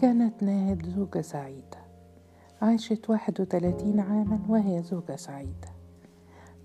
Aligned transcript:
كانت 0.00 0.42
ناهد 0.42 0.86
زوجة 0.86 1.20
سعيدة. 1.20 1.78
عاشت 2.62 3.10
واحد 3.10 3.40
وثلاثين 3.40 4.00
عاما 4.00 4.40
وهي 4.48 4.82
زوجة 4.82 5.16
سعيدة. 5.16 5.68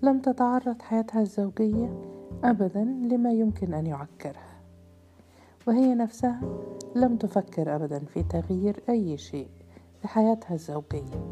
لم 0.02 0.20
تتعرض 0.20 0.82
حياتها 0.82 1.20
الزوجية 1.20 2.00
أبدا 2.44 2.84
لما 2.84 3.32
يمكن 3.32 3.74
أن 3.74 3.86
يعكرها. 3.86 4.60
وهي 5.66 5.94
نفسها 5.94 6.40
لم 6.94 7.16
تفكر 7.16 7.76
أبدا 7.76 7.98
في 7.98 8.22
تغيير 8.22 8.82
أي 8.88 9.16
شيء 9.16 9.48
في 10.02 10.08
حياتها 10.08 10.54
الزوجية 10.54 11.26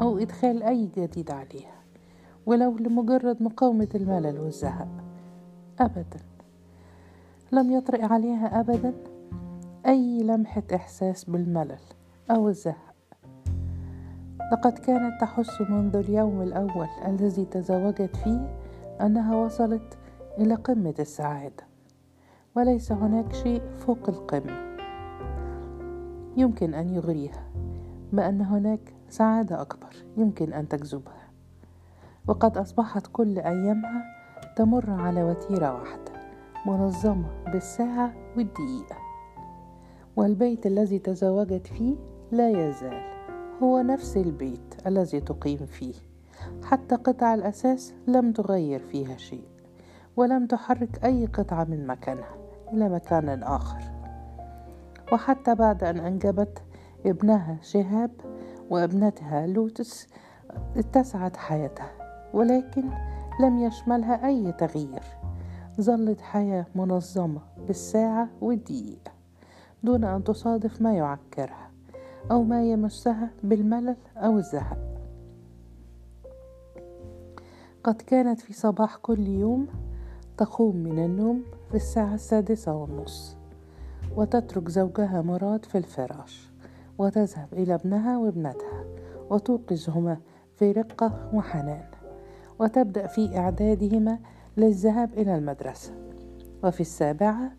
أو 0.00 0.18
إدخال 0.18 0.62
أي 0.62 0.90
جديد 0.96 1.30
عليها 1.30 1.82
ولو 2.46 2.76
لمجرد 2.76 3.42
مقاومة 3.42 3.88
الملل 3.94 4.38
والزهق. 4.40 4.88
أبدا. 5.80 6.20
لم 7.52 7.70
يطرئ 7.70 8.04
عليها 8.04 8.60
أبدا 8.60 9.15
أي 9.86 10.22
لمحة 10.22 10.62
إحساس 10.74 11.24
بالملل 11.24 11.78
أو 12.30 12.48
الزهق؟ 12.48 12.94
لقد 14.52 14.78
كانت 14.78 15.20
تحس 15.20 15.60
منذ 15.60 15.96
اليوم 15.96 16.42
الأول 16.42 16.88
الذي 17.06 17.44
تزوجت 17.44 18.16
فيه 18.16 18.58
أنها 19.00 19.36
وصلت 19.36 19.98
إلى 20.38 20.54
قمة 20.54 20.94
السعادة 20.98 21.64
وليس 22.56 22.92
هناك 22.92 23.32
شيء 23.32 23.62
فوق 23.76 24.08
القمة. 24.08 24.76
يمكن 26.36 26.74
أن 26.74 26.94
يغريها 26.94 27.50
بأن 28.12 28.40
هناك 28.40 28.94
سعادة 29.08 29.60
أكبر 29.60 29.96
يمكن 30.16 30.52
أن 30.52 30.68
تجذبها 30.68 31.28
وقد 32.26 32.58
أصبحت 32.58 33.06
كل 33.12 33.38
أيامها 33.38 34.04
تمر 34.56 34.90
على 34.90 35.22
وتيرة 35.22 35.74
واحدة 35.74 36.12
منظمة 36.66 37.28
بالساعة 37.52 38.12
والدقيقة. 38.36 39.15
والبيت 40.16 40.66
الذي 40.66 40.98
تزوجت 40.98 41.66
فيه 41.66 41.96
لا 42.32 42.68
يزال. 42.68 43.02
هو 43.62 43.80
نفس 43.80 44.16
البيت 44.16 44.74
الذي 44.86 45.20
تقيم 45.20 45.66
فيه. 45.66 45.94
حتى 46.64 46.94
قطع 46.94 47.34
الأساس 47.34 47.94
لم 48.06 48.32
تغير 48.32 48.80
فيها 48.80 49.16
شيء 49.16 49.44
ولم 50.16 50.46
تحرك 50.46 51.04
أي 51.04 51.26
قطعة 51.26 51.64
من 51.64 51.86
مكانها 51.86 52.34
إلى 52.72 52.88
مكان 52.88 53.42
آخر. 53.42 53.82
وحتى 55.12 55.54
بعد 55.54 55.84
أن 55.84 55.98
أنجبت 55.98 56.62
ابنها 57.06 57.58
شهاب 57.62 58.10
وابنتها 58.70 59.46
لوتس 59.46 60.08
اتسعت 60.76 61.36
حياتها 61.36 61.90
ولكن 62.34 62.84
لم 63.40 63.58
يشملها 63.58 64.26
أي 64.26 64.52
تغيير. 64.52 65.02
ظلت 65.80 66.20
حياة 66.20 66.66
منظمة 66.74 67.40
بالساعة 67.66 68.28
والدقيقة. 68.40 69.15
دون 69.82 70.04
أن 70.04 70.24
تصادف 70.24 70.82
ما 70.82 70.94
يعكرها 70.96 71.70
أو 72.30 72.42
ما 72.42 72.70
يمسها 72.70 73.30
بالملل 73.42 73.96
أو 74.16 74.38
الزهق. 74.38 74.78
قد 77.84 78.02
كانت 78.02 78.40
في 78.40 78.52
صباح 78.52 78.96
كل 78.96 79.28
يوم 79.28 79.66
تقوم 80.36 80.76
من 80.76 81.04
النوم 81.04 81.42
في 81.70 81.74
الساعة 81.74 82.14
السادسة 82.14 82.74
والنص 82.74 83.36
وتترك 84.16 84.68
زوجها 84.68 85.22
مراد 85.22 85.64
في 85.64 85.78
الفراش 85.78 86.50
وتذهب 86.98 87.48
إلى 87.52 87.74
ابنها 87.74 88.18
وابنتها 88.18 88.84
وتوقظهما 89.30 90.16
في 90.56 90.72
رقة 90.72 91.30
وحنان 91.34 91.84
وتبدأ 92.58 93.06
في 93.06 93.38
إعدادهما 93.38 94.18
للذهاب 94.56 95.12
إلى 95.12 95.34
المدرسة. 95.38 95.92
وفي 96.64 96.80
السابعة 96.80 97.52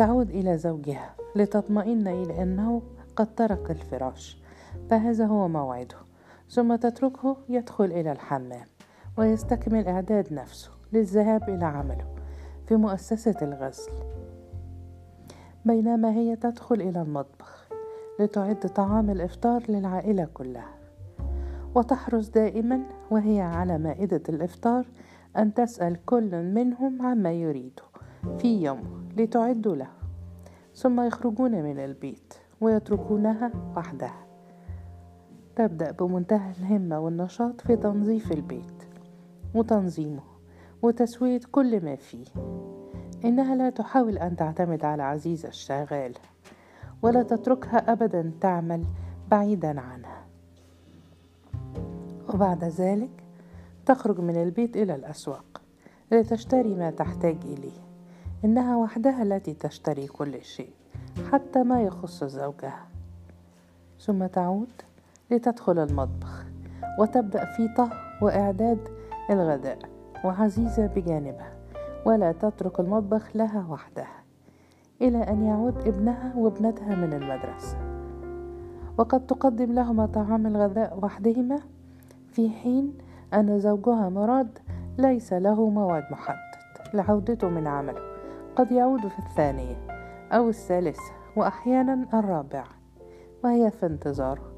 تعود 0.00 0.30
إلى 0.30 0.58
زوجها 0.58 1.14
لتطمئن 1.36 2.08
إلى 2.08 2.42
أنه 2.42 2.82
قد 3.16 3.34
ترك 3.34 3.70
الفراش. 3.70 4.42
فهذا 4.90 5.26
هو 5.26 5.48
موعده. 5.48 5.96
ثم 6.48 6.76
تتركه 6.76 7.36
يدخل 7.48 7.84
إلى 7.84 8.12
الحمام 8.12 8.66
ويستكمل 9.18 9.88
إعداد 9.88 10.32
نفسه 10.32 10.70
للذهاب 10.92 11.48
إلى 11.48 11.64
عمله 11.64 12.04
في 12.66 12.76
مؤسسة 12.76 13.34
الغزل. 13.42 13.92
بينما 15.64 16.12
هي 16.12 16.36
تدخل 16.36 16.80
إلى 16.80 17.02
المطبخ 17.02 17.68
لتعد 18.20 18.60
طعام 18.60 19.10
الإفطار 19.10 19.62
للعائلة 19.68 20.24
كلها. 20.34 20.74
وتحرص 21.74 22.28
دائما 22.28 22.80
وهي 23.10 23.40
على 23.40 23.78
مائدة 23.78 24.22
الإفطار 24.28 24.86
أن 25.36 25.54
تسأل 25.54 26.04
كل 26.04 26.42
منهم 26.42 27.02
عما 27.02 27.32
يريده. 27.32 27.89
في 28.38 28.62
يومه 28.62 29.00
لتعد 29.16 29.68
له 29.68 29.88
ثم 30.74 31.00
يخرجون 31.00 31.62
من 31.62 31.78
البيت 31.78 32.34
ويتركونها 32.60 33.52
وحدها. 33.76 34.26
تبدأ 35.56 35.90
بمنتهى 35.90 36.50
الهمة 36.50 37.00
والنشاط 37.00 37.60
في 37.60 37.76
تنظيف 37.76 38.32
البيت 38.32 38.82
وتنظيمه 39.54 40.22
وتسوية 40.82 41.40
كل 41.52 41.84
ما 41.84 41.96
فيه. 41.96 42.26
إنها 43.24 43.54
لا 43.54 43.70
تحاول 43.70 44.18
أن 44.18 44.36
تعتمد 44.36 44.84
على 44.84 45.02
عزيزة 45.02 45.48
الشغال 45.48 46.14
ولا 47.02 47.22
تتركها 47.22 47.92
أبدا 47.92 48.32
تعمل 48.40 48.84
بعيدا 49.30 49.80
عنها. 49.80 50.26
وبعد 52.34 52.64
ذلك 52.64 53.24
تخرج 53.86 54.20
من 54.20 54.42
البيت 54.42 54.76
إلى 54.76 54.94
الأسواق 54.94 55.62
لتشتري 56.12 56.74
ما 56.74 56.90
تحتاج 56.90 57.36
إليه. 57.44 57.89
إنها 58.44 58.76
وحدها 58.76 59.22
التي 59.22 59.54
تشتري 59.54 60.06
كل 60.06 60.42
شيء 60.42 60.70
حتى 61.32 61.62
ما 61.62 61.82
يخص 61.82 62.24
زوجها. 62.24 62.86
ثم 64.00 64.26
تعود 64.26 64.68
لتدخل 65.30 65.78
المطبخ 65.78 66.44
وتبدأ 66.98 67.44
في 67.44 67.68
طهي 67.76 67.98
وإعداد 68.22 68.78
الغداء 69.30 69.78
وعزيزة 70.24 70.86
بجانبها 70.86 71.52
ولا 72.06 72.32
تترك 72.32 72.80
المطبخ 72.80 73.36
لها 73.36 73.66
وحدها 73.68 74.22
إلى 75.00 75.22
أن 75.22 75.44
يعود 75.46 75.88
ابنها 75.88 76.32
وابنتها 76.36 76.94
من 76.94 77.12
المدرسة. 77.12 77.76
وقد 78.98 79.26
تقدم 79.26 79.72
لهما 79.72 80.06
طعام 80.06 80.46
الغذاء 80.46 80.98
وحدهما 81.02 81.58
في 82.32 82.50
حين 82.50 82.98
أن 83.34 83.60
زوجها 83.60 84.08
مراد 84.08 84.58
ليس 84.98 85.32
له 85.32 85.70
موعد 85.70 86.04
محدد 86.10 86.94
لعودته 86.94 87.48
من 87.48 87.66
عمله. 87.66 88.09
قد 88.56 88.72
يعود 88.72 89.08
في 89.08 89.18
الثانية 89.18 89.76
أو 90.32 90.48
الثالثة 90.48 91.12
وأحيانا 91.36 92.06
الرابعة 92.14 92.68
وهي 93.44 93.70
في 93.70 93.86
انتظاره 93.86 94.52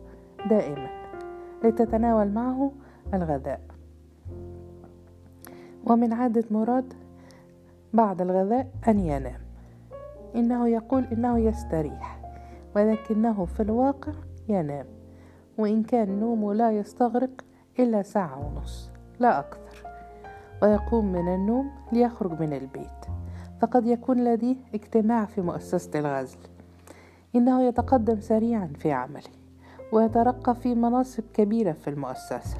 دائما 0.50 0.88
لتتناول 1.64 2.28
معه 2.28 2.72
الغذاء. 3.14 3.60
ومن 5.86 6.12
عادة 6.12 6.44
مراد 6.50 6.94
بعد 7.92 8.20
الغذاء 8.20 8.70
أن 8.88 9.00
ينام. 9.00 9.40
إنه 10.34 10.68
يقول 10.68 11.04
إنه 11.04 11.38
يستريح 11.38 12.20
ولكنه 12.76 13.44
في 13.44 13.62
الواقع 13.62 14.12
ينام 14.48 14.86
وإن 15.58 15.82
كان 15.82 16.20
نومه 16.20 16.54
لا 16.54 16.70
يستغرق 16.70 17.44
إلا 17.78 18.02
ساعة 18.02 18.46
ونص 18.46 18.90
لا 19.18 19.38
أكثر. 19.38 19.86
ويقوم 20.62 21.12
من 21.12 21.34
النوم 21.34 21.70
ليخرج 21.92 22.40
من 22.40 22.52
البيت. 22.52 23.01
فقد 23.62 23.86
يكون 23.86 24.24
لديه 24.24 24.56
اجتماع 24.74 25.24
في 25.24 25.40
مؤسسة 25.40 26.00
الغزل. 26.00 26.38
إنه 27.34 27.62
يتقدم 27.62 28.20
سريعا 28.20 28.66
في 28.66 28.92
عمله 28.92 29.30
ويترقى 29.92 30.54
في 30.54 30.74
مناصب 30.74 31.22
كبيرة 31.34 31.72
في 31.72 31.90
المؤسسة. 31.90 32.56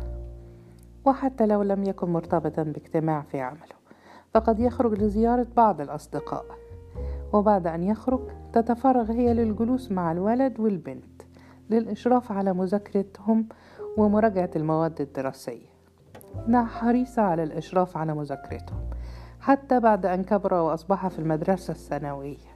وحتى 1.05 1.47
لو 1.47 1.63
لم 1.63 1.85
يكن 1.85 2.11
مرتبطا 2.11 2.63
باجتماع 2.63 3.23
في 3.23 3.41
عمله 3.41 3.75
فقد 4.35 4.61
يخرج 4.61 5.03
لزيارة 5.03 5.47
بعض 5.57 5.81
الأصدقاء. 5.81 6.45
وبعد 7.33 7.67
أن 7.67 7.83
يخرج 7.83 8.21
تتفرغ 8.53 9.13
هي 9.13 9.35
للجلوس 9.35 9.93
مع 9.93 10.13
الولد 10.13 10.61
والبنت 10.61 11.23
للإشراف 11.71 12.33
على 12.33 12.53
مذاكرتهم 12.53 13.49
ومراجعة 13.97 14.51
المواد 14.57 15.01
الدراسية. 15.01 15.69
إنها 16.49 16.65
حريصة 16.65 17.23
على 17.23 17.43
الإشراف 17.43 17.97
على 17.97 18.15
مذاكرتهم. 18.15 18.82
حتى 19.43 19.81
بعد 19.81 20.07
أن 20.07 20.25
كبر 20.25 20.55
وأصبح 20.55 21.09
في 21.09 21.19
المدرسة 21.19 21.71
الثانوية 21.71 22.53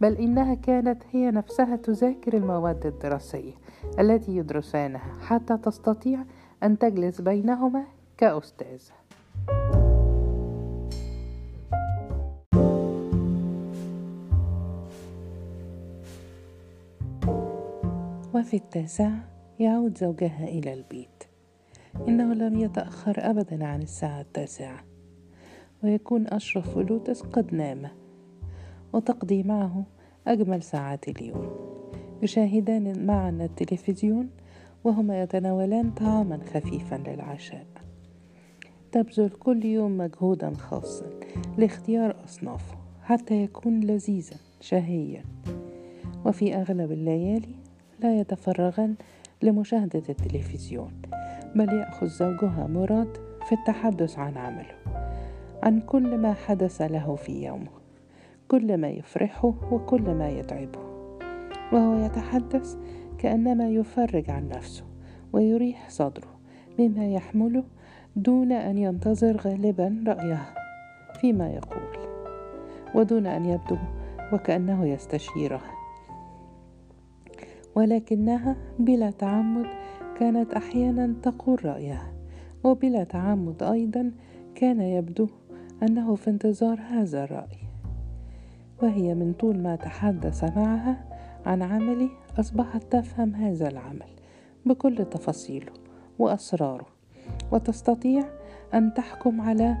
بل 0.00 0.16
إنها 0.16 0.54
كانت 0.54 1.02
هي 1.10 1.30
نفسها 1.30 1.76
تذاكر 1.76 2.36
المواد 2.36 2.86
الدراسية 2.86 3.52
التي 3.98 4.36
يدرسانها 4.36 5.18
حتى 5.20 5.56
تستطيع 5.56 6.24
أن 6.62 6.78
تجلس 6.78 7.20
بينهما 7.20 7.84
كأستاذة 8.16 8.92
وفي 18.34 18.56
التاسع 18.56 19.10
يعود 19.58 19.98
زوجها 19.98 20.44
إلى 20.44 20.72
البيت. 20.72 21.24
إنه 22.08 22.34
لم 22.34 22.58
يتأخر 22.58 23.14
أبدا 23.18 23.66
عن 23.66 23.82
الساعة 23.82 24.20
التاسعة. 24.20 24.91
ويكون 25.84 26.26
أشرف 26.26 26.76
ولوتس 26.76 27.22
قد 27.22 27.54
نام 27.54 27.88
وتقضي 28.92 29.42
معه 29.42 29.84
أجمل 30.26 30.62
ساعات 30.62 31.08
اليوم. 31.08 31.50
يشاهدان 32.22 33.06
معا 33.06 33.30
التلفزيون 33.30 34.30
وهما 34.84 35.22
يتناولان 35.22 35.90
طعاما 35.90 36.38
خفيفا 36.54 37.02
للعشاء. 37.06 37.66
تبذل 38.92 39.30
كل 39.30 39.64
يوم 39.64 39.98
مجهودا 39.98 40.54
خاصا 40.54 41.06
لاختيار 41.58 42.16
أصنافه 42.24 42.76
حتى 43.02 43.42
يكون 43.42 43.80
لذيذا 43.80 44.36
شهيا. 44.60 45.24
وفي 46.24 46.56
أغلب 46.56 46.92
الليالي 46.92 47.54
لا 48.00 48.20
يتفرغن 48.20 48.94
لمشاهدة 49.42 50.02
التلفزيون 50.08 50.92
بل 51.54 51.68
يأخذ 51.68 52.06
زوجها 52.06 52.66
مراد 52.66 53.16
في 53.48 53.54
التحدث 53.54 54.18
عن 54.18 54.36
عمله. 54.36 55.01
عن 55.62 55.80
كل 55.80 56.18
ما 56.18 56.32
حدث 56.32 56.82
له 56.82 57.14
في 57.16 57.44
يومه 57.44 57.70
كل 58.48 58.76
ما 58.76 58.88
يفرحه 58.88 59.54
وكل 59.72 60.14
ما 60.14 60.28
يتعبه. 60.28 60.80
وهو 61.72 62.04
يتحدث 62.04 62.76
كأنما 63.18 63.68
يفرج 63.68 64.30
عن 64.30 64.48
نفسه 64.48 64.84
ويريح 65.32 65.88
صدره 65.88 66.28
مما 66.78 67.12
يحمله 67.12 67.64
دون 68.16 68.52
أن 68.52 68.78
ينتظر 68.78 69.36
غالبا 69.36 70.04
رايها 70.06 70.54
فيما 71.20 71.50
يقول 71.50 71.96
ودون 72.94 73.26
أن 73.26 73.44
يبدو 73.44 73.76
وكأنه 74.32 74.86
يستشيرها 74.86 75.70
ولكنها 77.74 78.56
بلا 78.78 79.10
تعمد 79.10 79.66
كانت 80.18 80.54
أحيانا 80.54 81.14
تقول 81.22 81.64
رايها 81.64 82.12
وبلا 82.64 83.04
تعمد 83.04 83.62
أيضا 83.62 84.12
كان 84.54 84.80
يبدو 84.80 85.28
أنه 85.82 86.14
في 86.14 86.30
انتظار 86.30 86.80
هذا 86.80 87.24
الرأي 87.24 87.58
وهي 88.82 89.14
من 89.14 89.32
طول 89.32 89.58
ما 89.58 89.76
تحدث 89.76 90.44
معها 90.56 91.04
عن 91.46 91.62
عملي 91.62 92.10
أصبحت 92.40 92.82
تفهم 92.90 93.34
هذا 93.34 93.68
العمل 93.68 94.10
بكل 94.66 95.04
تفاصيله 95.04 95.72
وأسراره 96.18 96.86
وتستطيع 97.52 98.24
أن 98.74 98.94
تحكم 98.94 99.40
على 99.40 99.76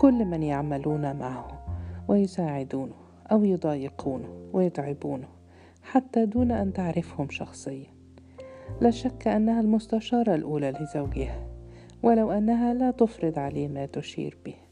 كل 0.00 0.24
من 0.24 0.42
يعملون 0.42 1.16
معه 1.16 1.64
ويساعدونه 2.08 2.94
أو 3.32 3.44
يضايقونه 3.44 4.28
ويتعبونه 4.52 5.28
حتى 5.82 6.26
دون 6.26 6.50
أن 6.50 6.72
تعرفهم 6.72 7.30
شخصيا. 7.30 7.86
لا 8.80 8.90
شك 8.90 9.28
أنها 9.28 9.60
المستشارة 9.60 10.34
الأولى 10.34 10.70
لزوجها 10.70 11.46
ولو 12.02 12.32
أنها 12.32 12.74
لا 12.74 12.90
تفرض 12.90 13.38
عليه 13.38 13.68
ما 13.68 13.86
تشير 13.86 14.36
به. 14.44 14.63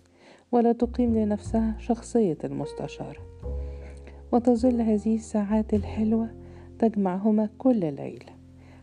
ولا 0.53 0.73
تقيم 0.73 1.19
لنفسها 1.19 1.75
شخصية 1.79 2.39
المستشاره 2.45 3.21
وتظل 4.33 4.81
هذه 4.81 5.15
الساعات 5.15 5.75
الحلوة 5.75 6.31
تجمعهما 6.79 7.49
كل 7.59 7.81
ليله 7.81 8.33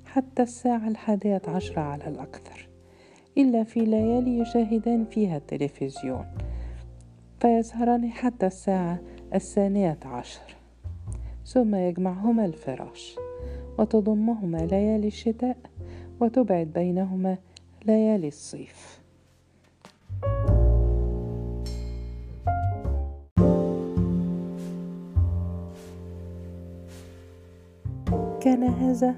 حتى 0.06 0.44
الساعة 0.44 0.88
الحادية 0.88 1.42
عشره 1.48 1.82
على 1.82 2.08
الأكثر 2.08 2.70
إلا 3.38 3.64
في 3.64 3.80
ليالي 3.80 4.40
يشاهدان 4.40 5.06
فيها 5.06 5.38
التلفزيون 5.38 6.26
فيسهران 7.40 8.12
حتى 8.12 8.48
الساعة 8.48 9.00
الثانية 9.36 10.00
عشر. 10.06 10.56
ثم 11.46 11.76
يجمعهما 11.76 12.46
الفراش 12.46 13.16
وتضمهما 13.80 14.58
ليالي 14.58 15.08
الشتاء 15.08 15.58
وتبعد 16.20 16.68
بينهما 16.68 17.38
ليالي 17.86 18.28
الصيف. 18.28 18.99
كان 28.42 28.64
هذا 28.64 29.16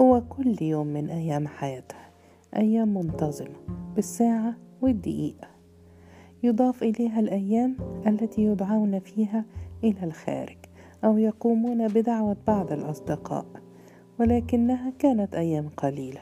هو 0.00 0.22
كل 0.28 0.62
يوم 0.62 0.86
من 0.86 1.10
أيام 1.10 1.46
حياتها 1.48 2.10
أيام 2.56 2.94
منتظمة 2.94 3.56
بالساعة 3.96 4.54
والدقيقة. 4.82 5.48
يضاف 6.42 6.82
إليها 6.82 7.20
الأيام 7.20 7.76
التي 8.06 8.44
يدعون 8.44 8.98
فيها 8.98 9.44
إلى 9.84 10.04
الخارج 10.04 10.56
أو 11.04 11.18
يقومون 11.18 11.88
بدعوة 11.88 12.36
بعض 12.46 12.72
الأصدقاء. 12.72 13.46
ولكنها 14.20 14.92
كانت 14.98 15.34
أيام 15.34 15.68
قليلة 15.68 16.20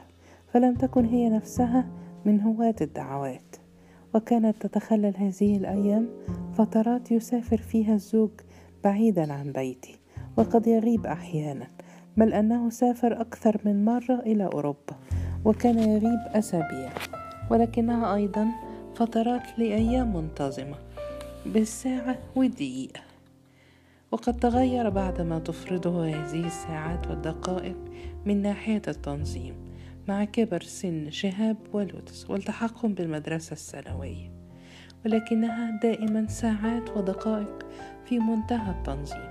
فلم 0.53 0.75
تكن 0.75 1.05
هي 1.05 1.29
نفسها 1.29 1.87
من 2.25 2.41
هواة 2.41 2.75
الدعوات. 2.81 3.55
وكانت 4.15 4.65
تتخلل 4.67 5.17
هذه 5.17 5.57
الأيام 5.57 6.09
فترات 6.53 7.11
يسافر 7.11 7.57
فيها 7.57 7.93
الزوج 7.93 8.31
بعيدا 8.83 9.33
عن 9.33 9.51
بيته 9.51 9.93
وقد 10.37 10.67
يغيب 10.67 11.05
أحيانا. 11.05 11.76
بل 12.17 12.33
أنه 12.33 12.69
سافر 12.69 13.21
أكثر 13.21 13.57
من 13.65 13.85
مرة 13.85 14.19
إلى 14.19 14.45
أوروبا 14.45 14.95
وكان 15.45 15.79
يغيب 15.79 16.19
أسابيع 16.35 16.89
ولكنها 17.49 18.15
أيضا 18.15 18.47
فترات 18.95 19.59
لأيام 19.59 20.15
منتظمة 20.15 20.75
بالساعة 21.45 22.17
والدقيقة. 22.35 23.01
وقد 24.11 24.39
تغير 24.39 24.89
بعدما 24.89 25.39
تفرضه 25.39 26.05
هذه 26.05 26.45
الساعات 26.45 27.07
والدقائق 27.07 27.77
من 28.25 28.41
ناحية 28.41 28.81
التنظيم 28.87 29.55
مع 30.07 30.23
كبر 30.23 30.61
سن 30.61 31.09
شهاب 31.11 31.57
ولوتس 31.73 32.29
والتحقهم 32.29 32.93
بالمدرسة 32.93 33.53
الثانوية 33.53 34.31
ولكنها 35.05 35.79
دائما 35.83 36.27
ساعات 36.27 36.97
ودقائق 36.97 37.65
في 38.05 38.19
منتهى 38.19 38.71
التنظيم 38.71 39.29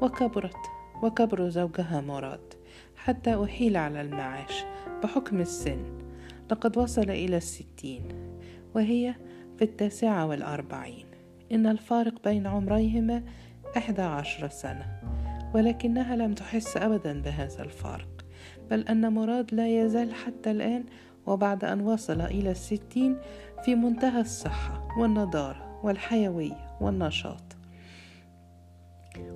وكبرت 0.00 0.79
وكبر 1.02 1.48
زوجها 1.48 2.00
مراد 2.00 2.54
حتى 2.96 3.44
أحيل 3.44 3.76
على 3.76 4.00
المعاش 4.00 4.64
بحكم 5.02 5.40
السن. 5.40 5.98
لقد 6.50 6.78
وصل 6.78 7.10
إلى 7.10 7.36
الستين 7.36 8.08
وهي 8.74 9.14
في 9.58 9.64
التاسعة 9.64 10.26
والأربعين. 10.26 11.06
إن 11.52 11.66
الفارق 11.66 12.24
بين 12.24 12.46
عمريهما 12.46 13.22
إحدى 13.76 14.02
عشر 14.02 14.48
سنة 14.48 15.00
ولكنها 15.54 16.16
لم 16.16 16.34
تحس 16.34 16.76
أبدا 16.76 17.22
بهذا 17.22 17.62
الفارق 17.62 18.24
بل 18.70 18.80
أن 18.80 19.12
مراد 19.12 19.54
لا 19.54 19.84
يزال 19.84 20.14
حتى 20.14 20.50
الآن 20.50 20.84
وبعد 21.26 21.64
أن 21.64 21.80
وصل 21.80 22.20
إلى 22.20 22.50
الستين 22.50 23.16
في 23.64 23.74
منتهى 23.74 24.20
الصحة 24.20 24.88
والنضارة 24.98 25.80
والحيوية 25.82 26.76
والنشاط. 26.80 27.49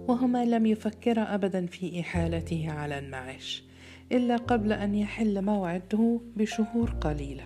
وهما 0.09 0.45
لم 0.45 0.67
يفكرا 0.67 1.35
أبدا 1.35 1.67
في 1.67 2.01
إحالته 2.01 2.71
على 2.71 2.99
المعاش 2.99 3.65
إلا 4.13 4.37
قبل 4.37 4.73
أن 4.73 4.95
يحل 4.95 5.43
موعده 5.43 6.21
بشهور 6.37 6.91
قليلة 6.91 7.45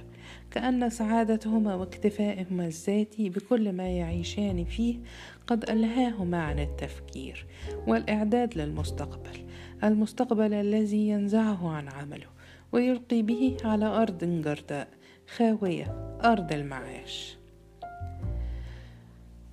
كأن 0.50 0.90
سعادتهما 0.90 1.74
واكتفائهما 1.74 2.66
الذاتي 2.66 3.30
بكل 3.30 3.72
ما 3.72 3.88
يعيشان 3.88 4.64
فيه 4.64 4.98
قد 5.46 5.70
ألهاهما 5.70 6.42
عن 6.42 6.58
التفكير 6.58 7.46
والإعداد 7.86 8.58
للمستقبل 8.58 9.46
المستقبل 9.84 10.54
الذي 10.54 11.08
ينزعه 11.08 11.70
عن 11.70 11.88
عمله 11.88 12.26
ويلقي 12.72 13.22
به 13.22 13.56
على 13.64 13.86
أرض 13.86 14.24
جرداء 14.24 14.88
خاوية 15.36 16.18
أرض 16.24 16.52
المعاش. 16.52 17.36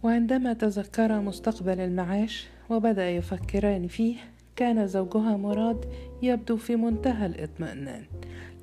وعندما 0.03 0.53
تذكر 0.53 1.19
مستقبل 1.19 1.79
المعاش 1.79 2.47
وبدأ 2.69 3.09
يفكران 3.09 3.87
فيه 3.87 4.15
كان 4.55 4.87
زوجها 4.87 5.37
مراد 5.37 5.85
يبدو 6.21 6.57
في 6.57 6.75
منتهى 6.75 7.25
الاطمئنان. 7.25 8.03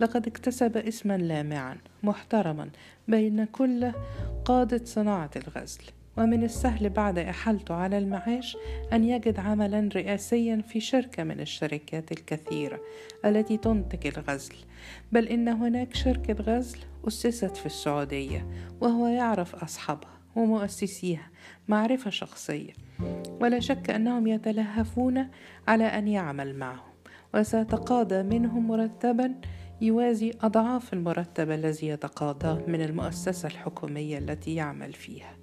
لقد 0.01 0.27
اكتسب 0.27 0.77
اسما 0.77 1.19
لامعا 1.19 1.77
محترما 2.03 2.71
بين 3.09 3.45
كل 3.45 3.93
قادة 4.45 4.85
صناعة 4.85 5.31
الغزل. 5.37 5.83
ومن 6.17 6.45
السهل 6.45 6.91
بعد 6.91 7.19
إحالته 7.19 7.75
على 7.75 7.99
المعاش 7.99 8.57
أن 8.93 9.05
يجد 9.05 9.39
عملا 9.41 9.89
رئاسيا 9.95 10.63
في 10.69 10.81
شركة 10.81 11.25
من 11.25 11.41
الشركات 11.41 12.13
الكثيرة 12.13 12.81
التي 13.25 13.57
تنتج 13.57 14.07
الغزل. 14.07 14.55
بل 15.13 15.29
إن 15.29 15.49
هناك 15.49 15.95
شركة 15.95 16.35
غزل 16.43 16.79
أسست 17.09 17.57
في 17.57 17.67
السعودية 17.67 18.47
وهو 18.81 19.07
يعرف 19.07 19.55
أصحابها. 19.55 20.22
ومؤسسيها 20.37 21.31
معرفة 21.69 22.11
شخصية. 22.11 22.73
ولا 23.41 23.61
شك 23.61 23.91
أنهم 23.91 24.27
يتلهفون 24.27 25.29
على 25.69 25.85
أن 25.85 26.09
يعمل 26.09 26.57
معهم. 26.57 26.93
وسيتقاضى 27.35 28.23
منهم 28.23 28.69
مرتبا 28.69 29.35
يوازي 29.81 30.33
أضعاف 30.41 30.93
المرتب 30.93 31.51
الذي 31.51 31.87
يتقاضاه 31.87 32.63
من 32.67 32.83
المؤسسة 32.83 33.47
الحكومية 33.47 34.19
التي 34.19 34.55
يعمل 34.55 34.93
فيها. 34.93 35.37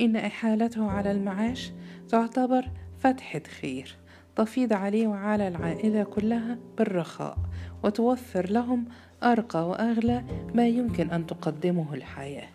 إن 0.00 0.16
إحالته 0.16 0.90
على 0.90 1.10
المعاش 1.10 1.72
تعتبر 2.08 2.70
فتحة 3.00 3.42
خير 3.60 3.96
تفيض 4.36 4.72
عليه 4.72 5.06
وعلى 5.06 5.48
العائلة 5.48 6.02
كلها 6.02 6.58
بالرخاء 6.78 7.38
وتوفر 7.84 8.50
لهم 8.50 8.84
أرقى 9.22 9.68
وأغلى 9.68 10.24
ما 10.54 10.68
يمكن 10.68 11.10
أن 11.10 11.26
تقدمه 11.26 11.94
الحياة. 11.94 12.48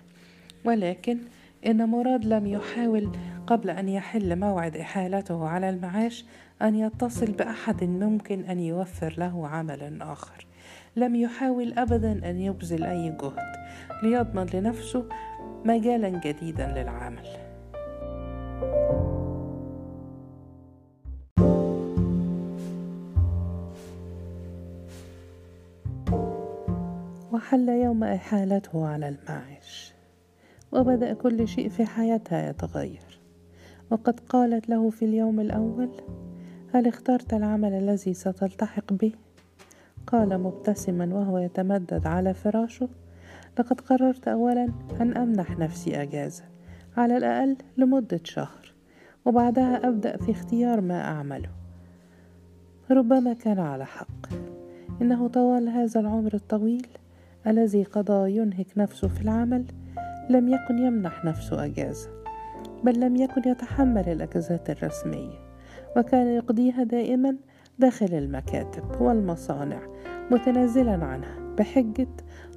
ولكن 0.66 1.20
إن 1.68 1.90
مراد 1.90 2.26
لم 2.26 2.48
يحاول 2.48 3.12
قبل 3.48 3.70
أن 3.70 3.90
يحل 3.90 4.40
موعد 4.40 4.78
إحالته 4.78 5.48
على 5.48 5.70
المعاش 5.70 6.26
أن 6.62 6.76
يتصل 6.76 7.32
بأحد 7.32 7.84
ممكن 7.84 8.44
أن 8.44 8.60
يوفر 8.60 9.16
له 9.18 9.48
عملا 9.48 10.12
آخر. 10.14 10.46
لم 10.96 11.16
يحاول 11.16 11.74
أبدا 11.78 12.30
أن 12.30 12.42
يبذل 12.42 12.84
أي 12.84 13.10
جهد 13.10 13.56
ليضمن 14.04 14.46
لنفسه 14.54 15.06
مجالا 15.66 16.10
جديدا 16.10 16.68
للعمل. 16.68 17.28
وحل 27.32 27.70
يوم 27.70 28.04
إحالته 28.04 28.88
على 28.88 29.08
المعاش. 29.08 29.85
وبدأ 30.72 31.14
كل 31.14 31.48
شيء 31.48 31.70
في 31.70 31.86
حياتها 31.86 32.50
يتغير. 32.50 33.20
وقد 33.92 34.20
قالت 34.20 34.70
له 34.70 34.90
في 34.90 35.06
اليوم 35.06 35.40
الأول 35.40 35.90
هل 36.74 36.88
اخترت 36.88 37.34
العمل 37.34 37.74
الذي 37.74 38.14
ستلتحق 38.14 38.94
به؟ 38.94 39.12
قال 40.08 40.42
مبتسما 40.42 41.16
وهو 41.16 41.38
يتمدد 41.38 42.08
على 42.08 42.34
فراشه 42.34 42.90
لقد 43.60 43.82
قررت 43.82 44.28
اولا 44.28 44.70
أن 45.02 45.18
أمنح 45.18 45.58
نفسي 45.58 46.02
أجازة 46.02 46.44
على 46.98 47.18
الأقل 47.18 47.58
لمدة 47.78 48.20
شهر 48.24 48.74
وبعدها 49.26 49.88
أبدأ 49.88 50.18
في 50.18 50.32
اختيار 50.32 50.82
ما 50.82 51.02
أعمله. 51.02 51.50
ربما 52.92 53.34
كان 53.34 53.60
على 53.60 53.86
حق. 53.86 54.30
إنه 55.02 55.28
طوال 55.28 55.70
هذا 55.70 56.00
العمر 56.00 56.34
الطويل 56.34 56.88
الذي 57.48 57.84
قضى 57.84 58.38
ينهك 58.38 58.68
نفسه 58.78 59.08
في 59.08 59.22
العمل 59.22 59.66
لم 60.30 60.48
يكن 60.48 60.78
يمنح 60.78 61.26
نفسه 61.26 61.66
أجازة 61.66 62.10
بل 62.84 63.00
لم 63.00 63.16
يكن 63.16 63.50
يتحمل 63.50 64.10
الأجازات 64.10 64.70
الرسمية 64.70 65.46
وكان 65.98 66.28
يقضيها 66.28 66.84
دائما 66.84 67.36
داخل 67.80 68.14
المكاتب 68.14 69.02
والمصانع 69.02 69.80
متنازلا 70.32 71.06
عنها 71.06 71.40
بحجة 71.58 72.08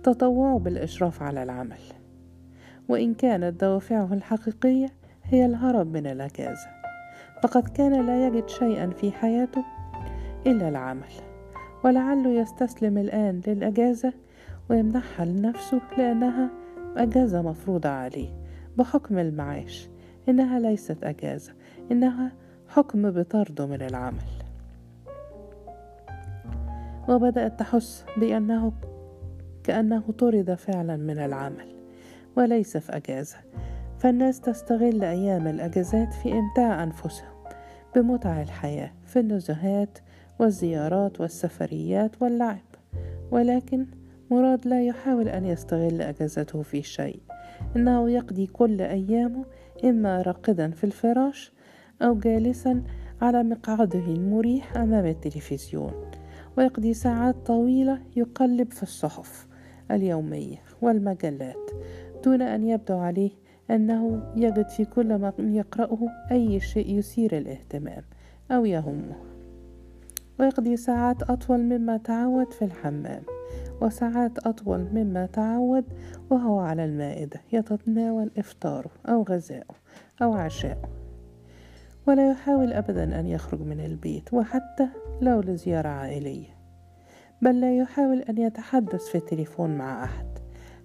تطوعه 0.02 0.58
بالإشراف 0.58 1.22
على 1.22 1.42
العمل. 1.42 1.80
وإن 2.88 3.14
كانت 3.14 3.60
دوافعه 3.60 4.14
الحقيقية 4.14 4.88
هي 5.25 5.46
الهرب 5.46 5.92
من 5.92 6.06
الأجازة 6.06 6.68
فقد 7.42 7.68
كان 7.68 8.06
لا 8.06 8.26
يجد 8.26 8.48
شيئا 8.48 8.90
في 8.90 9.12
حياته 9.12 9.64
إلا 10.46 10.68
العمل 10.68 11.12
ولعله 11.84 12.30
يستسلم 12.30 12.98
الآن 12.98 13.40
للأجازة 13.46 14.12
ويمنحها 14.70 15.26
لنفسه 15.26 15.80
لأنها 15.98 16.50
أجازة 16.98 17.42
مفروضة 17.42 17.88
عليه 17.88 18.28
بحكم 18.76 19.18
المعاش. 19.18 19.88
إنها 20.28 20.58
ليست 20.58 21.04
أجازة 21.04 21.52
إنها 21.92 22.32
حكم 22.68 23.10
بطرده 23.10 23.66
من 23.66 23.82
العمل. 23.82 24.28
وبدأت 27.08 27.58
تحس 27.58 28.04
بأنه 28.16 28.72
كأنه 29.64 30.02
طرد 30.18 30.54
فعلا 30.54 30.96
من 30.96 31.18
العمل 31.18 31.66
وليس 32.36 32.76
في 32.76 32.96
أجازة. 32.96 33.36
فالناس 33.98 34.40
تستغل 34.40 35.04
أيام 35.04 35.46
الأجازات 35.46 36.14
في 36.14 36.32
إمتاع 36.32 36.82
أنفسهم 36.82 37.38
بمتع 37.96 38.42
الحياة 38.42 38.92
في 39.06 39.18
النزهات 39.20 39.98
والزيارات 40.38 41.20
والسفريات 41.20 42.22
واللعب. 42.22 42.58
ولكن 43.30 43.86
مراد 44.30 44.66
لا 44.66 44.82
يحاول 44.82 45.28
أن 45.28 45.44
يستغل 45.44 46.02
أجازته 46.02 46.62
في 46.62 46.82
شيء. 46.82 47.20
إنه 47.76 48.11
يقضي 48.11 48.47
كل 48.47 48.80
أيامه 48.80 49.44
إما 49.85 50.23
راقدا 50.23 50.70
في 50.70 50.85
الفراش 50.85 51.52
أو 52.02 52.14
جالسا 52.14 52.82
على 53.23 53.42
مقعده 53.42 54.06
المريح 54.06 54.76
أمام 54.76 55.06
التلفزيون. 55.06 55.92
ويقضي 56.58 56.94
ساعات 56.94 57.37
طويلة 57.47 57.99
يقلب 58.16 58.73
في 58.73 58.82
الصحف 58.82 59.47
اليومية 59.90 60.62
والمجلات 60.82 61.70
دون 62.25 62.42
أن 62.42 62.64
يبدو 62.64 62.99
عليه 62.99 63.30
أنه 63.70 64.32
يجد 64.37 64.68
في 64.68 64.85
كل 64.85 65.16
ما 65.16 65.32
يقرأه 65.38 65.99
أي 66.30 66.61
شيء 66.61 66.99
يثير 66.99 67.38
الاهتمام 67.38 68.02
أو 68.50 68.64
يهمه. 68.64 69.16
ويقضي 70.40 70.76
ساعات 70.76 71.23
أطول 71.23 71.61
مما 71.61 71.97
تعود 71.97 72.52
في 72.52 72.64
الحمام. 72.64 73.38
وساعات 73.80 74.38
أطول 74.38 74.88
مما 74.92 75.26
تعود 75.26 75.84
وهو 76.30 76.58
على 76.58 76.84
المائدة 76.84 77.40
يتناول 77.52 78.30
إفطاره 78.38 78.90
أو 79.08 79.22
غذاءه 79.22 79.74
أو 80.22 80.32
عشاءه 80.34 80.88
ولا 82.08 82.30
يحاول 82.30 82.72
أبدا 82.72 83.20
أن 83.20 83.26
يخرج 83.26 83.60
من 83.60 83.80
البيت 83.80 84.34
وحتى 84.34 84.88
لو 85.20 85.40
لزيارة 85.40 85.88
عائلية. 85.88 86.58
بل 87.42 87.60
لا 87.60 87.78
يحاول 87.78 88.18
أن 88.18 88.38
يتحدث 88.38 89.06
في 89.06 89.18
التليفون 89.18 89.78
مع 89.78 90.04
أحد. 90.04 90.26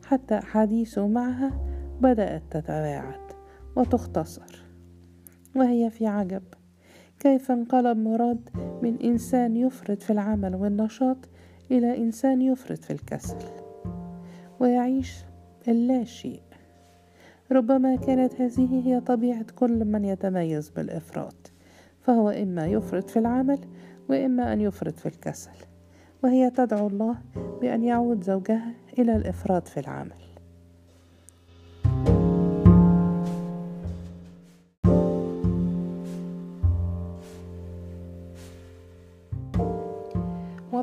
حتى 0.06 0.38
أحاديثه 0.38 1.08
معها 1.08 1.52
بدأت 2.02 2.44
تتباعد 2.52 3.20
وتختصر. 3.76 4.64
وهي 5.56 5.90
في 5.90 6.08
عجب. 6.08 6.44
كيف 7.20 7.52
انقلب 7.52 7.98
مراد 7.98 8.50
من 8.82 9.02
إنسان 9.04 9.58
يفرط 9.58 10.02
في 10.02 10.14
العمل 10.14 10.56
والنشاط 10.56 11.18
إلى 11.74 11.98
إنسان 11.98 12.42
يفرط 12.42 12.84
في 12.84 12.94
الكسل 12.94 13.38
ويعيش 14.60 15.16
اللا 15.68 16.04
شيء. 16.04 16.42
ربما 17.52 17.96
كانت 17.96 18.42
هذه 18.42 18.82
هي 18.86 19.00
طبيعة 19.00 19.46
كل 19.56 19.86
من 19.86 20.06
يتميز 20.06 20.70
بالإفراط 20.70 21.52
فهو 22.02 22.30
إما 22.30 22.68
يفرط 22.68 23.10
في 23.10 23.20
العمل 23.20 23.60
وإما 24.10 24.54
أن 24.54 24.62
يفرط 24.62 25.00
في 25.00 25.06
الكسل 25.06 25.52
وهي 26.24 26.50
تدعو 26.50 26.88
الله 26.88 27.16
بأن 27.62 27.84
يعود 27.84 28.24
زوجها 28.24 28.74
إلى 29.00 29.16
الإفراط 29.16 29.68
في 29.68 29.80
العمل. 29.80 30.33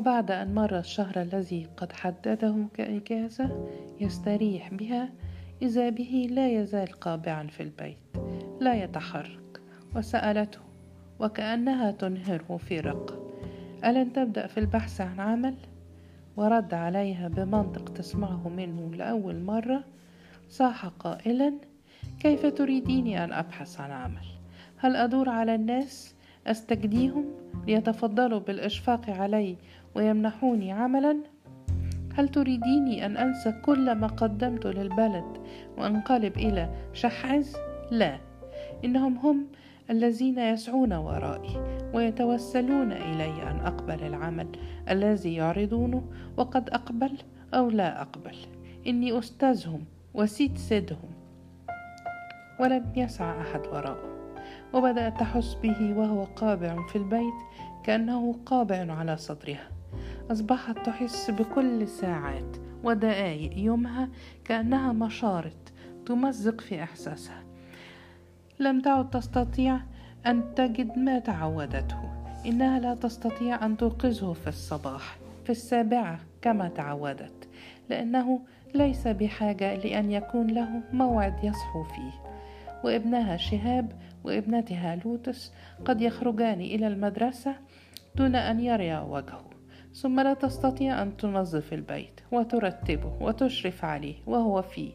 وبعد 0.01 0.31
أن 0.31 0.55
مر 0.55 0.79
الشهر 0.79 1.21
الذي 1.21 1.67
قد 1.77 1.93
حدده 1.93 2.55
كإجازة 2.73 3.67
يستريح 3.99 4.73
بها 4.73 5.09
إذا 5.61 5.89
به 5.89 6.27
لا 6.31 6.49
يزال 6.49 6.87
قابعا 6.87 7.47
في 7.47 7.63
البيت 7.63 7.97
لا 8.59 8.83
يتحرك 8.83 9.61
وسألته 9.95 10.59
وكأنها 11.19 11.91
تنهره 11.91 12.57
في 12.57 12.79
رقة 12.79 13.31
ألن 13.85 14.13
تبدأ 14.13 14.47
في 14.47 14.59
البحث 14.59 15.01
عن 15.01 15.19
عمل؟ 15.19 15.55
ورد 16.37 16.73
عليها 16.73 17.27
بمنطق 17.27 17.93
تسمعه 17.93 18.49
منه 18.49 18.95
لأول 18.95 19.39
مرة 19.43 19.83
صاح 20.49 20.85
قائلا 20.85 21.53
كيف 22.19 22.45
تريديني 22.45 23.23
أن 23.23 23.33
أبحث 23.33 23.81
عن 23.81 23.91
عمل؟ 23.91 24.25
هل 24.77 24.95
أدور 24.95 25.29
على 25.29 25.55
الناس 25.55 26.15
أستجديهم 26.47 27.25
ليتفضلوا 27.67 28.39
بالإشفاق 28.39 29.09
علي 29.09 29.57
ويمنحوني 29.95 30.71
عملا؟ 30.71 31.17
هل 32.15 32.29
تريديني 32.29 33.05
أن 33.05 33.17
أنسى 33.17 33.51
كل 33.51 33.91
ما 33.91 34.07
قدمت 34.07 34.67
للبلد 34.67 35.37
وأنقلب 35.77 36.37
إلى 36.37 36.69
شحاز؟ 36.93 37.57
لا 37.91 38.17
إنهم 38.85 39.17
هم 39.17 39.47
الذين 39.89 40.39
يسعون 40.39 40.93
ورائي 40.93 41.81
ويتوسلون 41.93 42.91
إلي 42.91 43.51
أن 43.51 43.59
أقبل 43.59 44.03
العمل 44.03 44.47
الذي 44.89 45.35
يعرضونه 45.35 46.03
وقد 46.37 46.69
أقبل 46.69 47.17
أو 47.53 47.69
لا 47.69 48.01
أقبل 48.01 48.35
إني 48.87 49.19
أستاذهم 49.19 49.85
وسيد 50.13 50.57
سيدهم 50.57 51.09
ولم 52.59 52.93
يسعى 52.95 53.41
أحد 53.41 53.67
وراءه 53.67 54.11
وبدأت 54.73 55.19
تحس 55.19 55.53
به 55.53 55.97
وهو 55.97 56.23
قابع 56.23 56.87
في 56.87 56.95
البيت 56.95 57.33
كأنه 57.83 58.35
قابع 58.45 58.93
على 58.93 59.17
صدرها 59.17 59.80
أصبحت 60.31 60.85
تحس 60.85 61.31
بكل 61.31 61.87
ساعات 61.87 62.57
ودقائق 62.83 63.57
يومها 63.57 64.09
كأنها 64.45 64.93
مشارط 64.93 65.71
تمزق 66.05 66.61
في 66.61 66.83
إحساسها. 66.83 67.43
لم 68.59 68.81
تعد 68.81 69.09
تستطيع 69.09 69.79
أن 70.25 70.55
تجد 70.55 70.97
ما 70.97 71.19
تعودته. 71.19 72.11
إنها 72.45 72.79
لا 72.79 72.95
تستطيع 72.95 73.65
أن 73.65 73.77
توقظه 73.77 74.33
في 74.33 74.47
الصباح 74.47 75.17
في 75.43 75.49
السابعة 75.49 76.19
كما 76.41 76.69
تعودت 76.69 77.47
لأنه 77.89 78.41
ليس 78.75 79.07
بحاجة 79.07 79.75
لأن 79.75 80.11
يكون 80.11 80.47
له 80.47 80.81
موعد 80.93 81.43
يصحو 81.43 81.83
فيه. 81.83 82.11
وابنها 82.83 83.37
شهاب 83.37 83.91
وابنتها 84.23 84.95
لوتس 84.95 85.53
قد 85.85 86.01
يخرجان 86.01 86.61
إلى 86.61 86.87
المدرسة 86.87 87.55
دون 88.15 88.35
أن 88.35 88.59
يريا 88.59 88.99
وجهه. 88.99 89.50
ثم 89.93 90.19
لا 90.19 90.33
تستطيع 90.33 91.01
أن 91.01 91.17
تنظف 91.17 91.73
البيت 91.73 92.21
وترتبه 92.31 93.17
وتشرف 93.21 93.85
عليه 93.85 94.15
وهو 94.27 94.61
فيه. 94.61 94.91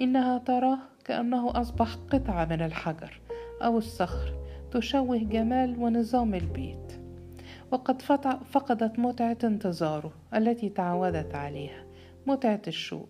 إنها 0.00 0.38
تراه 0.38 0.78
كأنه 1.04 1.60
أصبح 1.60 1.94
قطعة 2.10 2.44
من 2.44 2.62
الحجر 2.62 3.20
أو 3.62 3.78
الصخر 3.78 4.32
تشوه 4.70 5.18
جمال 5.18 5.78
ونظام 5.78 6.34
البيت. 6.34 6.92
وقد 7.70 8.02
فقدت 8.50 8.98
متعة 8.98 9.38
انتظاره 9.44 10.12
التي 10.34 10.68
تعودت 10.68 11.34
عليها 11.34 11.84
متعة 12.26 12.62
الشوق 12.66 13.08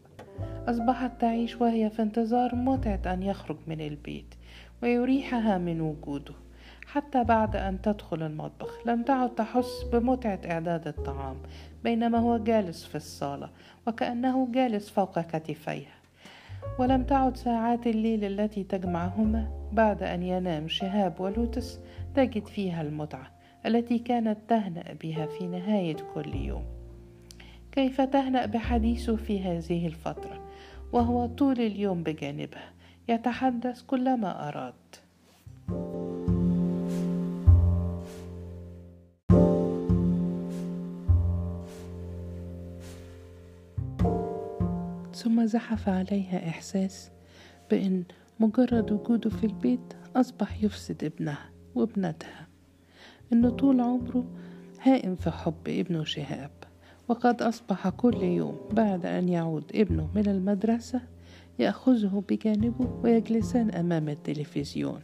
أصبحت 0.69 1.21
تعيش 1.21 1.61
وهي 1.61 1.90
في 1.90 2.02
انتظار 2.02 2.55
متعة 2.55 3.02
أن 3.07 3.23
يخرج 3.23 3.57
من 3.67 3.81
البيت 3.81 4.35
ويريحها 4.83 5.59
من 5.59 5.81
وجوده. 5.81 6.35
حتى 6.92 7.25
بعد 7.25 7.57
أن 7.57 7.80
تدخل 7.83 8.23
المطبخ. 8.23 8.87
لم 8.87 9.02
تعد 9.02 9.35
تحس 9.35 9.83
بمتعة 9.92 10.40
إعداد 10.45 10.88
الطعام 10.88 11.37
بينما 11.85 12.18
هو 12.18 12.38
جالس 12.38 12.85
في 12.85 12.95
الصالة 12.95 13.50
وكأنه 13.87 14.49
جالس 14.52 14.90
فوق 14.90 15.21
كتفيها 15.21 15.99
ولم 16.78 17.04
تعد 17.04 17.37
ساعات 17.37 17.87
الليل 17.87 18.25
التي 18.25 18.64
تجمعهما 18.64 19.49
بعد 19.73 20.02
أن 20.02 20.23
ينام 20.23 20.68
شهاب 20.68 21.21
ولوتس 21.21 21.78
تجد 22.14 22.47
فيها 22.47 22.83
المتعة 22.83 23.30
التي 23.66 23.99
كانت 23.99 24.38
تهنأ 24.49 24.85
بها 25.02 25.26
في 25.26 25.47
نهاية 25.47 25.97
كل 26.14 26.35
يوم. 26.35 26.64
كيف 27.73 28.00
تهنأ 28.00 28.47
بحديثه 28.47 29.16
في 29.16 29.42
هذه 29.42 29.87
الفترة؟ 29.87 30.40
وهو 30.92 31.26
طول 31.26 31.61
اليوم 31.61 32.02
بجانبها 32.02 32.73
يتحدث 33.09 33.83
كلما 33.83 34.49
أراد. 34.49 34.88
ثم 45.29 45.47
زحف 45.47 45.89
عليها 45.89 46.49
إحساس 46.49 47.11
بأن 47.71 48.05
مجرد 48.41 48.93
وجوده 48.93 49.31
في 49.31 49.47
البيت 49.47 49.95
أصبح 50.17 50.65
يفسد 50.65 51.05
ابنها 51.05 51.51
وابنتها. 51.75 52.47
إنه 53.33 53.51
طول 53.51 53.81
عمره 53.81 54.25
هائم 54.83 55.17
في 55.17 55.31
حب 55.31 55.69
ابنه 55.69 56.05
شهاب 56.05 56.51
وقد 57.09 57.43
أصبح 57.43 57.89
كل 57.89 58.23
يوم 58.23 58.57
بعد 58.73 59.07
أن 59.07 59.29
يعود 59.29 59.65
ابنه 59.75 60.11
من 60.15 60.29
المدرسة 60.29 61.01
يأخذه 61.59 62.23
بجانبه 62.29 63.01
ويجلسان 63.05 63.71
أمام 63.71 64.09
التلفزيون 64.09 65.01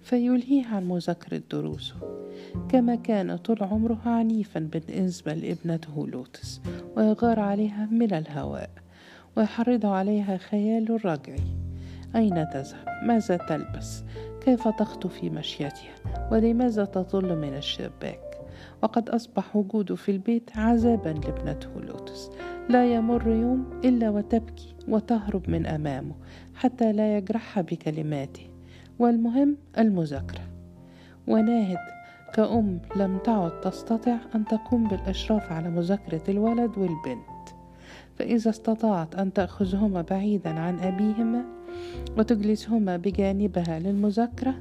فيلهيه 0.00 0.66
عن 0.66 0.88
مذاكرة 0.88 1.42
دروسه. 1.50 1.96
كما 2.68 2.94
كان 2.94 3.36
طول 3.36 3.62
عمره 3.62 4.00
عنيفا 4.04 4.60
بالنسبة 4.60 5.34
لابنته 5.34 6.08
لوتس 6.08 6.60
ويغار 6.96 7.40
عليها 7.40 7.86
من 7.86 8.14
الهواء. 8.14 8.79
ويحرض 9.40 9.86
عليها 9.86 10.36
خيال 10.36 10.92
الرجعي 10.92 11.44
أين 12.16 12.48
تذهب؟ 12.48 12.86
ماذا 13.02 13.36
تلبس؟ 13.36 14.04
كيف 14.40 14.68
تخطو 14.68 15.08
في 15.08 15.30
مشيتها؟ 15.30 16.28
ولماذا 16.32 16.84
تطل 16.84 17.36
من 17.36 17.56
الشباك؟ 17.56 18.40
وقد 18.82 19.08
أصبح 19.08 19.56
وجوده 19.56 19.94
في 19.94 20.10
البيت 20.10 20.50
عذابا 20.56 21.08
لابنته 21.08 21.80
لوتس 21.80 22.30
لا 22.68 22.94
يمر 22.94 23.28
يوم 23.28 23.80
إلا 23.84 24.10
وتبكي 24.10 24.74
وتهرب 24.88 25.50
من 25.50 25.66
أمامه 25.66 26.14
حتى 26.54 26.92
لا 26.92 27.16
يجرحها 27.16 27.62
بكلماته 27.62 28.46
والمهم 28.98 29.56
المذاكرة 29.78 30.44
وناهد 31.28 31.78
كأم 32.34 32.80
لم 32.96 33.18
تعد 33.18 33.60
تستطع 33.60 34.16
أن 34.34 34.44
تقوم 34.44 34.88
بالإشراف 34.88 35.52
على 35.52 35.70
مذاكرة 35.70 36.22
الولد 36.28 36.78
والبنت 36.78 37.39
فإذا 38.18 38.50
استطاعت 38.50 39.14
أن 39.14 39.32
تأخذهما 39.32 40.02
بعيدا 40.02 40.50
عن 40.60 40.80
أبيهما 40.80 41.44
وتجلسهما 42.18 42.96
بجانبها 42.96 43.78
للمذاكرة 43.78 44.54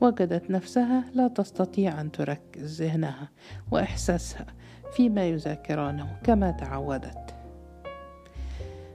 وجدت 0.00 0.50
نفسها 0.50 1.04
لا 1.14 1.28
تستطيع 1.28 2.00
أن 2.00 2.12
تركز 2.12 2.82
ذهنها 2.82 3.28
وإحساسها 3.70 4.46
فيما 4.92 5.28
يذاكرانه 5.28 6.16
كما 6.24 6.50
تعودت. 6.50 7.34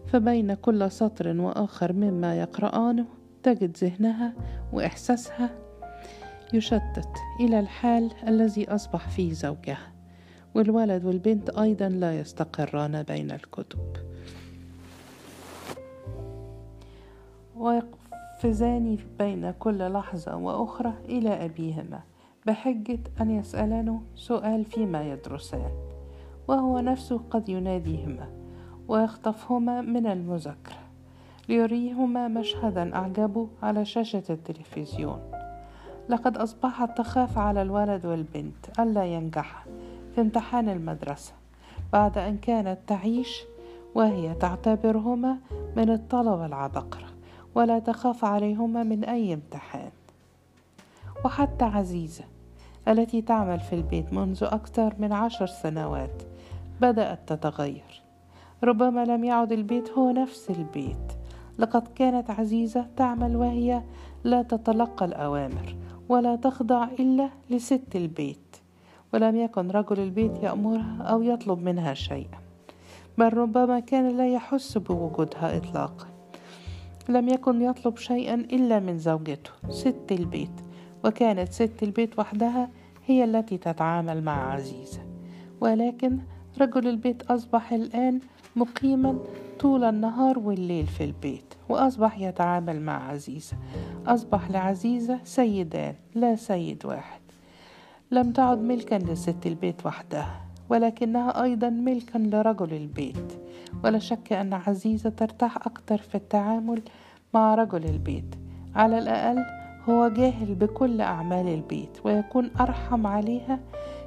فبين 0.08 0.54
كل 0.54 0.92
سطر 0.92 1.42
وآخر 1.42 1.94
مما 1.94 2.40
يقرآنه 2.40 3.06
تجد 3.44 3.78
ذهنها 3.78 4.34
وإحساسها 4.74 5.50
يشتت 6.54 7.10
إلى 7.40 7.60
الحال 7.60 8.12
الذي 8.28 8.70
أصبح 8.70 9.10
فيه 9.10 9.34
زوجها. 9.34 9.91
والولد 10.56 11.06
والبنت 11.06 11.50
أيضا 11.50 11.90
لا 11.90 12.20
يستقران 12.20 13.04
بين 13.04 13.32
الكتب. 13.32 13.80
ويقفزان 17.56 18.98
بين 19.20 19.52
كل 19.52 19.94
لحظة 19.94 20.36
وأخرى 20.36 20.94
إلى 21.06 21.46
أبيهما 21.46 22.00
بحجة 22.46 23.00
أن 23.22 23.32
يسألانه 23.32 24.02
سؤال 24.16 24.66
فيما 24.66 25.12
يدرسان 25.12 25.72
وهو 26.48 26.80
نفسه 26.80 27.22
قد 27.30 27.50
يناديهما 27.50 28.30
ويخطفهما 28.88 29.82
من 29.82 30.08
المذاكرة 30.08 30.82
ليريهما 31.50 32.28
مشهدا 32.28 32.96
أعجبه 32.96 33.48
على 33.64 33.86
شاشة 33.86 34.24
التلفزيون. 34.30 35.20
لقد 36.10 36.38
أصبحت 36.38 36.98
تخاف 36.98 37.38
على 37.38 37.62
الولد 37.62 38.06
والبنت 38.06 38.80
ألا 38.80 39.06
ينجحا. 39.06 39.66
في 40.16 40.22
امتحان 40.22 40.70
المدرسة 40.70 41.34
بعد 41.94 42.18
أن 42.18 42.38
كانت 42.38 42.80
تعيش 42.88 43.42
وهي 43.96 44.34
تعتبرهما 44.34 45.38
من 45.78 45.90
الطلبة 45.90 46.46
العبقرة 46.46 47.08
ولا 47.56 47.80
تخاف 47.80 48.26
عليهما 48.26 48.84
من 48.84 49.04
أي 49.04 49.34
امتحان. 49.34 49.92
وحتى 51.26 51.66
عزيزة 51.66 52.24
التي 52.88 53.22
تعمل 53.22 53.60
في 53.60 53.76
البيت 53.76 54.14
منذ 54.14 54.44
أكثر 54.44 54.96
من 55.00 55.14
عشر 55.14 55.46
سنوات 55.46 56.24
بدأت 56.82 57.34
تتغير. 57.34 58.02
ربما 58.64 59.06
لم 59.06 59.24
يعد 59.24 59.52
البيت 59.52 59.90
هو 59.90 60.12
نفس 60.12 60.50
البيت. 60.50 61.12
لقد 61.60 61.88
كانت 61.88 62.30
عزيزة 62.30 62.88
تعمل 62.98 63.36
وهي 63.36 63.82
لا 64.24 64.42
تتلقى 64.42 65.06
الأوامر 65.06 65.76
ولا 66.10 66.36
تخضع 66.36 66.84
إلا 66.84 67.30
لست 67.50 67.96
البيت. 67.96 68.51
ولم 69.14 69.36
يكن 69.36 69.72
رجل 69.72 70.00
البيت 70.00 70.44
يأمرها 70.44 70.98
أو 71.02 71.22
يطلب 71.22 71.60
منها 71.60 71.94
شيئا 71.94 72.40
بل 73.18 73.34
ربما 73.34 73.80
كان 73.80 74.18
لا 74.18 74.34
يحس 74.34 74.78
بوجودها 74.78 75.58
إطلاقا. 75.58 76.08
لم 77.10 77.30
يكن 77.30 77.62
يطلب 77.62 77.98
شيئا 77.98 78.34
إلا 78.34 78.80
من 78.80 78.98
زوجته 78.98 79.52
ست 79.70 80.12
البيت 80.12 80.52
وكانت 81.06 81.52
ست 81.52 81.84
البيت 81.84 82.20
وحدها 82.20 82.70
هي 83.06 83.24
التي 83.24 83.58
تتعامل 83.58 84.24
مع 84.24 84.54
عزيزة. 84.54 85.00
ولكن 85.62 86.18
رجل 86.62 86.88
البيت 86.88 87.32
أصبح 87.32 87.74
الآن 87.74 88.20
مقيما 88.56 89.20
طول 89.60 89.84
النهار 89.84 90.40
والليل 90.40 90.88
في 90.88 91.04
البيت 91.04 91.54
وأصبح 91.70 92.20
يتعامل 92.20 92.82
مع 92.82 93.10
عزيزة. 93.10 93.58
أصبح 94.08 94.52
لعزيزة 94.52 95.20
سيدان 95.24 95.96
لا 96.16 96.36
سيد 96.36 96.86
واحد. 96.86 97.21
لم 98.14 98.32
تعد 98.32 98.62
ملكا 98.62 98.96
لست 98.96 99.46
البيت 99.46 99.86
وحدها 99.86 100.42
ولكنها 100.70 101.44
أيضا 101.44 101.70
ملكا 101.70 102.18
لرجل 102.18 102.74
البيت. 102.74 103.34
ولا 103.84 104.00
شك 104.00 104.34
أن 104.34 104.54
عزيزة 104.54 105.10
ترتاح 105.10 105.58
أكثر 105.58 105.98
في 105.98 106.16
التعامل 106.16 106.82
مع 107.34 107.56
رجل 107.56 107.86
البيت. 107.86 108.36
على 108.76 109.00
الأقل 109.00 109.46
هو 109.90 110.08
جاهل 110.08 110.56
بكل 110.56 111.02
أعمال 111.02 111.48
البيت 111.48 111.98
ويكون 112.06 112.52
أرحم 112.60 113.08
عليها 113.08 113.60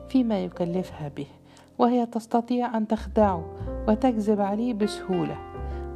فيما 0.08 0.44
يكلفها 0.44 1.08
به. 1.08 1.26
وهي 1.78 2.06
تستطيع 2.06 2.76
أن 2.76 2.88
تخدعه 2.88 3.44
وتكذب 3.88 4.40
عليه 4.40 4.74
بسهولة 4.74 5.36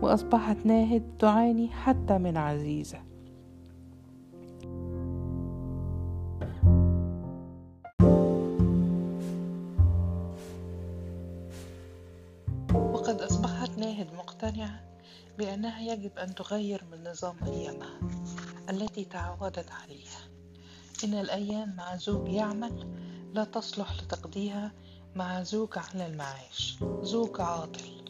وأصبحت 0.03 0.57
ناهد 0.65 1.03
تعاني 1.19 1.69
حتى 1.69 2.19
من 2.19 2.37
عزيزة. 2.37 3.08
بأنها 15.39 15.81
يجب 15.81 16.19
أن 16.19 16.35
تغير 16.35 16.85
من 16.93 17.11
نظام 17.11 17.37
أيامها 17.45 18.01
التي 18.71 19.05
تعودت 19.05 19.71
عليها. 19.71 20.19
إن 21.05 21.15
الأيام 21.15 21.77
مع 21.77 21.97
زوج 21.97 22.29
يعمل 22.29 22.89
لا 23.35 23.45
تصلح 23.45 24.03
لتقضيها 24.03 24.73
مع 25.15 25.43
زوج 25.43 25.69
على 25.77 26.07
المعاش 26.07 26.79
زوج 27.03 27.41
عاطل. 27.41 28.05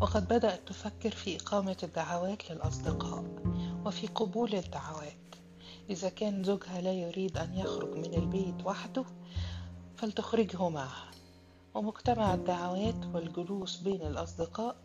وقد 0.00 0.28
بدأت 0.28 0.68
تفكر 0.68 1.10
في 1.10 1.36
إقامة 1.36 1.76
الدعوات 1.82 2.50
للأصدقاء 2.50 3.24
وفي 3.86 4.06
قبول 4.06 4.54
الدعوات. 4.54 5.16
إذا 5.90 6.08
كان 6.08 6.44
زوجها 6.44 6.80
لا 6.80 6.92
يريد 6.92 7.36
أن 7.38 7.54
يخرج 7.54 7.96
من 7.96 8.14
البيت 8.14 8.66
وحده 8.66 9.04
فلتخرجه 9.96 10.68
معها. 10.68 11.10
ومجتمع 11.74 12.34
الدعوات 12.34 13.06
والجلوس 13.14 13.76
بين 13.76 14.02
الأصدقاء 14.02 14.76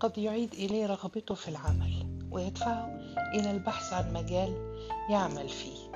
قد 0.00 0.18
يعيد 0.18 0.54
إليه 0.54 0.86
رغبته 0.86 1.34
في 1.34 1.48
العمل 1.48 2.06
ويدفعه 2.30 2.86
إلى 3.34 3.50
البحث 3.50 3.92
عن 3.92 4.12
مجال 4.12 4.76
يعمل 5.10 5.48
فيه 5.48 5.92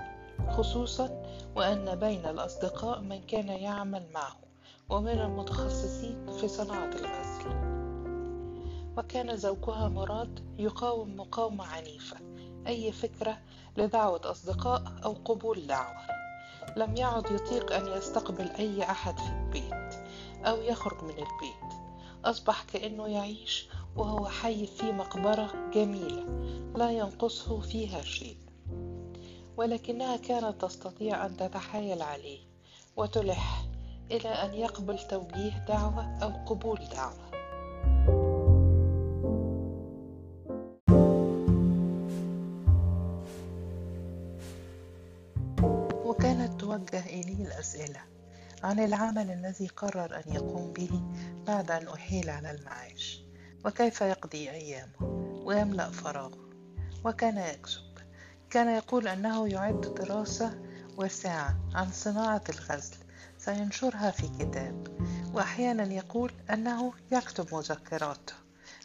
خصوصا 0.50 1.22
وأن 1.56 1.94
بين 1.94 2.26
الأصدقاء 2.26 3.00
من 3.00 3.20
كان 3.22 3.48
يعمل 3.48 4.06
معه 4.14 4.36
ومن 4.88 5.20
المتخصصين 5.20 6.26
في 6.40 6.48
صناعة 6.48 6.90
الغزل 6.90 7.74
وكان 8.96 9.36
زوجها 9.36 9.88
مراد 9.88 10.54
يقاوم 10.58 11.16
مقاومة 11.16 11.66
عنيفة 11.66 12.16
أي 12.66 12.92
فكرة 12.92 13.38
لدعوة 13.76 14.20
أصدقاء 14.24 14.82
أو 15.04 15.12
قبول 15.24 15.66
دعوة. 15.66 16.06
لم 16.76 16.96
يعد 16.96 17.30
يطيق 17.30 17.72
أن 17.72 17.86
يستقبل 17.98 18.50
أي 18.58 18.82
أحد 18.82 19.18
في 19.18 19.28
البيت 19.28 19.94
أو 20.46 20.56
يخرج 20.56 21.04
من 21.04 21.10
البيت. 21.10 21.74
أصبح 22.24 22.62
كأنه 22.62 23.06
يعيش 23.06 23.68
وهو 23.96 24.26
حي 24.26 24.66
في 24.66 24.92
مقبرة 24.92 25.70
جميلة 25.74 26.24
لا 26.76 26.90
ينقصه 26.90 27.60
فيها 27.60 28.02
شيء. 28.02 28.36
ولكنها 29.56 30.16
كانت 30.16 30.64
تستطيع 30.64 31.26
أن 31.26 31.36
تتحايل 31.36 32.02
عليه 32.02 32.40
وتلح 32.96 33.64
إلى 34.10 34.28
أن 34.28 34.54
يقبل 34.54 34.98
توجيه 34.98 35.64
دعوة 35.68 36.18
أو 36.22 36.44
قبول 36.46 36.78
دعوة. 36.92 37.24
وكانت 46.04 46.60
توجه 46.60 47.06
إليه 47.06 47.44
الأسئلة 47.44 48.00
عن 48.62 48.80
العمل 48.80 49.30
الذي 49.30 49.66
قرر 49.66 50.16
أن 50.16 50.34
يقوم 50.34 50.72
به 50.72 51.02
بعد 51.46 51.70
أن 51.70 51.88
أحيل 51.88 52.30
على 52.30 52.50
المعاش. 52.50 53.23
وكيف 53.64 54.00
يقضي 54.00 54.50
أيامه؟ 54.50 55.24
ويملأ 55.44 55.90
فراغه 55.90 56.38
وكان 57.04 57.38
يكذب 57.38 57.94
كان 58.50 58.68
يقول 58.68 59.08
أنه 59.08 59.48
يعد 59.48 59.80
دراسة 59.80 60.58
واسعة 60.96 61.56
عن 61.74 61.92
صناعة 61.92 62.42
الغزل 62.48 62.96
سينشرها 63.38 64.10
في 64.10 64.28
كتاب. 64.28 64.88
وأحيانا 65.34 65.92
يقول 65.94 66.32
أنه 66.52 66.92
يكتب 67.12 67.54
مذكراته. 67.54 68.34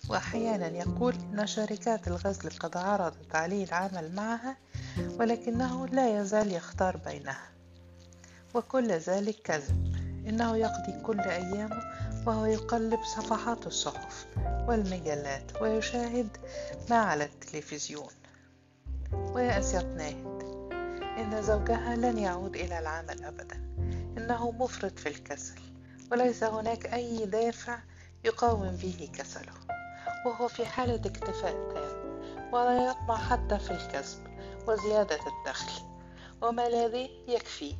وأحيانا 0.09 0.67
يقول 0.67 1.15
أن 1.15 1.47
شركات 1.47 2.07
الغزل 2.07 2.49
قد 2.49 2.77
عرضت 2.77 3.35
عليه 3.35 3.63
العمل 3.65 4.15
معها 4.15 4.57
ولكنه 5.19 5.87
لا 5.87 6.21
يزال 6.21 6.51
يختار 6.51 6.97
بينها. 6.97 7.49
وكل 8.53 8.91
ذلك 8.91 9.35
كذب. 9.43 9.95
إنه 10.27 10.57
يقضي 10.57 11.01
كل 11.05 11.19
أيامه 11.19 11.81
وهو 12.25 12.45
يقلب 12.45 13.03
صفحات 13.03 13.67
الصحف 13.67 14.27
والمجلات 14.67 15.61
ويشاهد 15.61 16.37
ما 16.89 16.95
على 16.95 17.23
التلفزيون. 17.23 18.11
ويأس 19.13 19.75
ناهد 19.75 20.43
إن 21.17 21.41
زوجها 21.41 21.95
لن 21.95 22.17
يعود 22.17 22.55
إلى 22.55 22.79
العمل 22.79 23.23
أبدا. 23.23 23.55
إنه 24.17 24.51
مفرط 24.51 24.99
في 24.99 25.09
الكسل. 25.09 25.59
وليس 26.11 26.43
هناك 26.43 26.93
أي 26.93 27.25
دافع 27.25 27.79
يقاوم 28.25 28.75
به 28.75 29.09
كسله. 29.13 29.53
وهو 30.25 30.47
في 30.47 30.65
حالة 30.65 30.95
اكتفاء 30.95 31.73
تام. 31.73 32.19
ولا 32.53 32.91
يطمع 32.91 33.17
حتى 33.17 33.59
في 33.59 33.71
الكسب 33.71 34.19
وزيادة 34.67 35.19
الدخل. 35.27 35.81
وما 36.41 36.69
لديه 36.69 37.09
يكفيه 37.27 37.75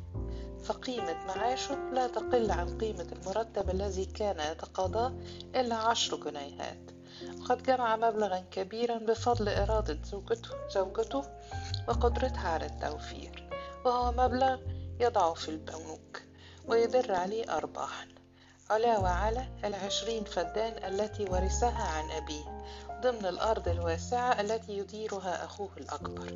فقيمة 0.62 1.26
معاشه 1.26 1.90
لا 1.92 2.06
تقل 2.06 2.50
عن 2.50 2.78
قيمة 2.78 3.06
المرتب 3.12 3.70
الذي 3.70 4.04
كان 4.04 4.52
يتقاضاه 4.52 5.12
إلا 5.54 5.74
عشر 5.74 6.16
جنيهات. 6.16 6.90
وقد 7.40 7.62
جمع 7.62 7.96
مبلغا 7.96 8.44
كبيرا 8.50 8.98
بفضل 8.98 9.48
إرادة 9.48 9.98
زوجته, 10.04 10.50
زوجته 10.74 11.22
وقدرتها 11.88 12.48
على 12.48 12.66
التوفير 12.66 13.48
وهو 13.84 14.12
مبلغ 14.12 14.58
يضعه 15.00 15.34
في 15.34 15.48
البنوك 15.48 16.22
ويدر 16.68 17.14
عليه 17.14 17.56
أرباحا. 17.56 18.08
علاوة 18.70 19.08
على 19.08 19.48
العشرين 19.64 20.24
فدان 20.24 20.92
التي 20.92 21.24
ورثها 21.24 21.82
عن 21.82 22.10
أبيه 22.10 22.62
ضمن 23.02 23.26
الأرض 23.26 23.68
الواسعة 23.68 24.40
التي 24.40 24.78
يديرها 24.78 25.44
أخوه 25.44 25.70
الأكبر. 25.76 26.28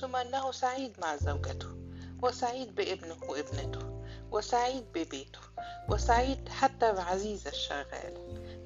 ثم 0.00 0.16
أنه 0.16 0.52
سعيد 0.52 1.00
مع 1.00 1.16
زوجته. 1.16 1.83
وسعيد 2.24 2.74
بابنه 2.74 3.16
وابنته 3.28 4.02
وسعيد 4.30 4.84
ببيته 4.94 5.38
وسعيد 5.88 6.48
حتى 6.48 6.92
بعزيز 6.92 7.46
الشغال. 7.46 8.14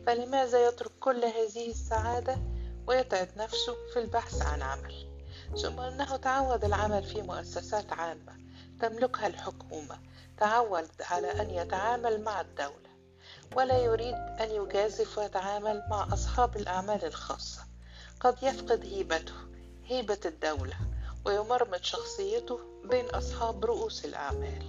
فلماذا 0.07 0.69
يترك 0.69 0.91
كل 1.01 1.25
هذه 1.25 1.71
السعادة 1.71 2.39
ويتعب 2.87 3.29
نفسه 3.37 3.77
في 3.93 3.99
البحث 3.99 4.43
عن 4.43 4.63
عمل؟ 4.63 5.09
ثم 5.63 5.81
أنه 5.81 6.17
تعود 6.17 6.65
العمل 6.65 7.05
في 7.05 7.23
مؤسسات 7.23 7.93
عامة 7.93 8.39
تملكها 8.81 9.27
الحكومة 9.27 9.99
تعود 10.39 10.89
على 11.01 11.43
أن 11.43 11.51
يتعامل 11.51 12.23
مع 12.23 12.41
الدولة 12.41 12.89
ولا 13.57 13.79
يريد 13.79 14.15
أن 14.15 14.51
يجازف 14.51 15.19
ويتعامل 15.19 15.83
مع 15.91 16.09
أصحاب 16.13 16.57
الأعمال 16.57 17.05
الخاصة. 17.05 17.63
قد 18.21 18.43
يفقد 18.43 18.85
هيبته 18.85 19.35
هيبة 19.85 20.21
الدولة. 20.25 20.77
ويمرمط 21.29 21.85
شخصيته 21.85 22.61
بين 22.85 23.05
أصحاب 23.05 23.65
رؤوس 23.65 24.05
الأعمال. 24.05 24.63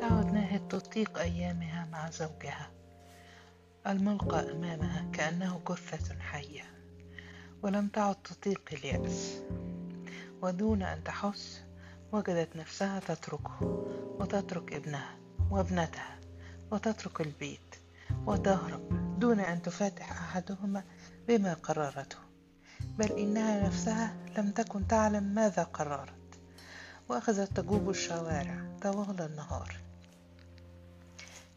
تعد 0.00 0.32
ناهد 0.32 0.68
تطيق 0.68 1.18
أيامها 1.18 1.88
مع 1.92 2.10
زوجها. 2.10 2.70
الملقى 3.86 4.52
أمامها 4.52 5.10
كأنه 5.12 5.60
جثة 5.68 6.18
حية 6.18 6.64
ولم 7.62 7.88
تعد 7.88 8.16
تطيق 8.22 8.62
اليأس 8.72 9.42
ودون 10.42 10.82
أن 10.82 11.04
تحس 11.04 11.62
وجدت 12.12 12.56
نفسها 12.56 13.00
تتركه 13.00 13.84
وتترك 14.18 14.72
ابنها 14.72 15.18
وابنتها. 15.50 16.23
وتترك 16.74 17.20
البيت 17.20 17.74
وتهرب 18.26 19.18
دون 19.20 19.40
أن 19.40 19.62
تفاتح 19.62 20.12
أحدهما 20.12 20.84
بما 21.28 21.54
قررته 21.54 22.18
بل 22.98 23.12
إنها 23.12 23.66
نفسها 23.66 24.16
لم 24.38 24.50
تكن 24.50 24.86
تعلم 24.86 25.22
ماذا 25.22 25.62
قررت 25.62 26.38
وأخذت 27.08 27.56
تجوب 27.56 27.90
الشوارع 27.90 28.78
طوال 28.82 29.20
النهار. 29.20 29.76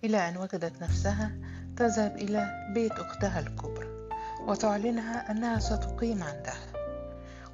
إلى 0.03 0.29
أن 0.29 0.37
وجدت 0.37 0.81
نفسها 0.81 1.31
تذهب 1.77 2.15
إلى 2.15 2.71
بيت 2.73 2.91
أختها 2.91 3.39
الكبرى 3.39 4.09
وتعلنها 4.41 5.31
أنها 5.31 5.59
ستقيم 5.59 6.23
عندها. 6.23 6.73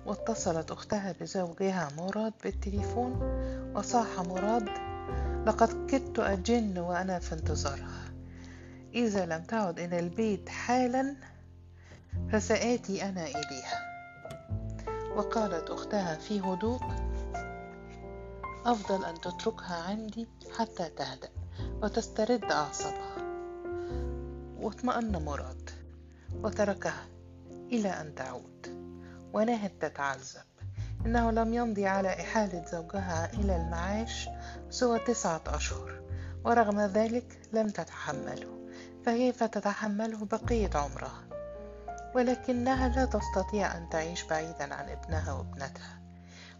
واتصلت 0.06 0.72
أختها 0.72 1.16
بزوجها 1.22 1.90
مراد 1.98 2.34
بالتليفون 2.44 3.12
وصاح 3.76 4.20
مراد 4.20 4.70
لقد 5.46 5.90
كدت 5.90 6.20
أجن 6.20 6.78
وأنا 6.78 7.20
في 7.20 7.34
انتظارها. 7.36 8.14
إذا 8.94 9.26
لم 9.26 9.44
تعد 9.44 9.80
إلى 9.80 10.00
البيت 10.00 10.50
حالا 10.50 11.16
فسآتي 12.32 13.04
أنا 13.10 13.26
إليها. 13.26 13.94
وقالت 15.16 15.70
أختها 15.70 16.16
في 16.16 16.40
هدوء 16.40 16.80
أفضل 18.66 19.06
أن 19.06 19.22
تتركها 19.22 19.76
عندي 19.76 20.28
حتى 20.58 20.90
تهدأ 20.90 21.30
وتسترد 21.82 22.44
أعصابها. 22.44 23.16
واطمأن 24.60 25.26
مراد 25.26 25.70
وتركها 26.34 27.06
إلى 27.72 27.90
أن 27.90 28.16
تعود 28.16 28.68
ونهت 29.34 29.72
تتعذب. 29.80 30.53
إنه 31.06 31.32
لم 31.32 31.54
يمضي 31.54 31.88
على 31.88 32.10
إحالة 32.10 32.66
زوجها 32.72 33.34
إلى 33.34 33.56
المعاش 33.56 34.30
سوى 34.70 35.00
تسعة 35.00 35.42
أشهر 35.48 36.02
ورغم 36.46 36.82
ذلك 36.82 37.40
لم 37.54 37.70
تتحمله 37.70 38.68
فكيف 39.06 39.44
تتحمله 39.44 40.26
بقية 40.26 40.70
عمرها؟ 40.76 41.24
ولكنها 42.16 42.90
لا 42.90 43.06
تستطيع 43.06 43.78
أن 43.78 43.90
تعيش 43.90 44.24
بعيدا 44.24 44.74
عن 44.74 44.90
ابنها 44.90 45.34
وابنتها 45.34 46.00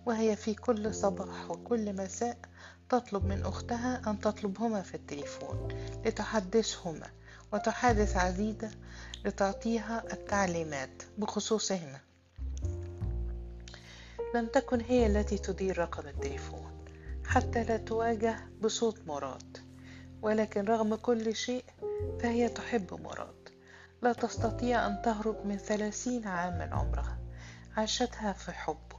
وهي 0.06 0.36
في 0.36 0.54
كل 0.54 0.96
صباح 0.96 1.52
وكل 1.52 1.96
مساء 1.96 2.38
تطلب 2.90 3.26
من 3.26 3.46
أختها 3.46 4.02
أن 4.08 4.20
تطلبهما 4.20 4.82
في 4.82 4.96
التليفون 4.96 5.68
لتحدثهما 6.06 7.08
وتحادث 7.54 8.18
عزيزة 8.18 8.72
لتعطيها 9.26 10.04
التعليمات 10.14 11.04
بخصوصهما. 11.18 12.00
لم 14.34 14.46
تكن 14.46 14.82
هي 14.82 15.06
التي 15.06 15.38
تدير 15.38 15.78
رقم 15.78 16.08
التليفون 16.08 16.86
حتى 17.26 17.64
لا 17.64 17.78
تواجه 17.78 18.36
بصوت 18.62 19.08
مراد. 19.08 19.58
ولكن 20.22 20.66
رغم 20.66 20.96
كل 20.96 21.36
شيء 21.36 21.64
فهي 22.20 22.50
تحب 22.50 23.02
مراد. 23.02 23.50
لا 24.02 24.14
تستطيع 24.14 24.88
أن 24.88 25.02
تهرب 25.02 25.46
من 25.46 25.58
ثلاثين 25.58 26.28
عام 26.28 26.54
من 26.54 26.74
عمرها 26.74 27.18
عاشتها 27.78 28.34
في 28.34 28.52
حبه 28.52 28.98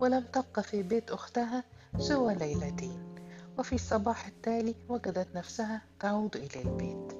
ولم 0.00 0.24
تبق 0.32 0.60
في 0.60 0.82
بيت 0.82 1.10
أختها 1.10 1.64
سوى 1.98 2.34
ليلتين. 2.34 3.11
وفي 3.58 3.74
الصباح 3.74 4.26
التالي 4.26 4.74
وجدت 4.88 5.28
نفسها 5.34 5.82
تعود 6.00 6.36
إلى 6.36 6.62
البيت. 6.62 7.12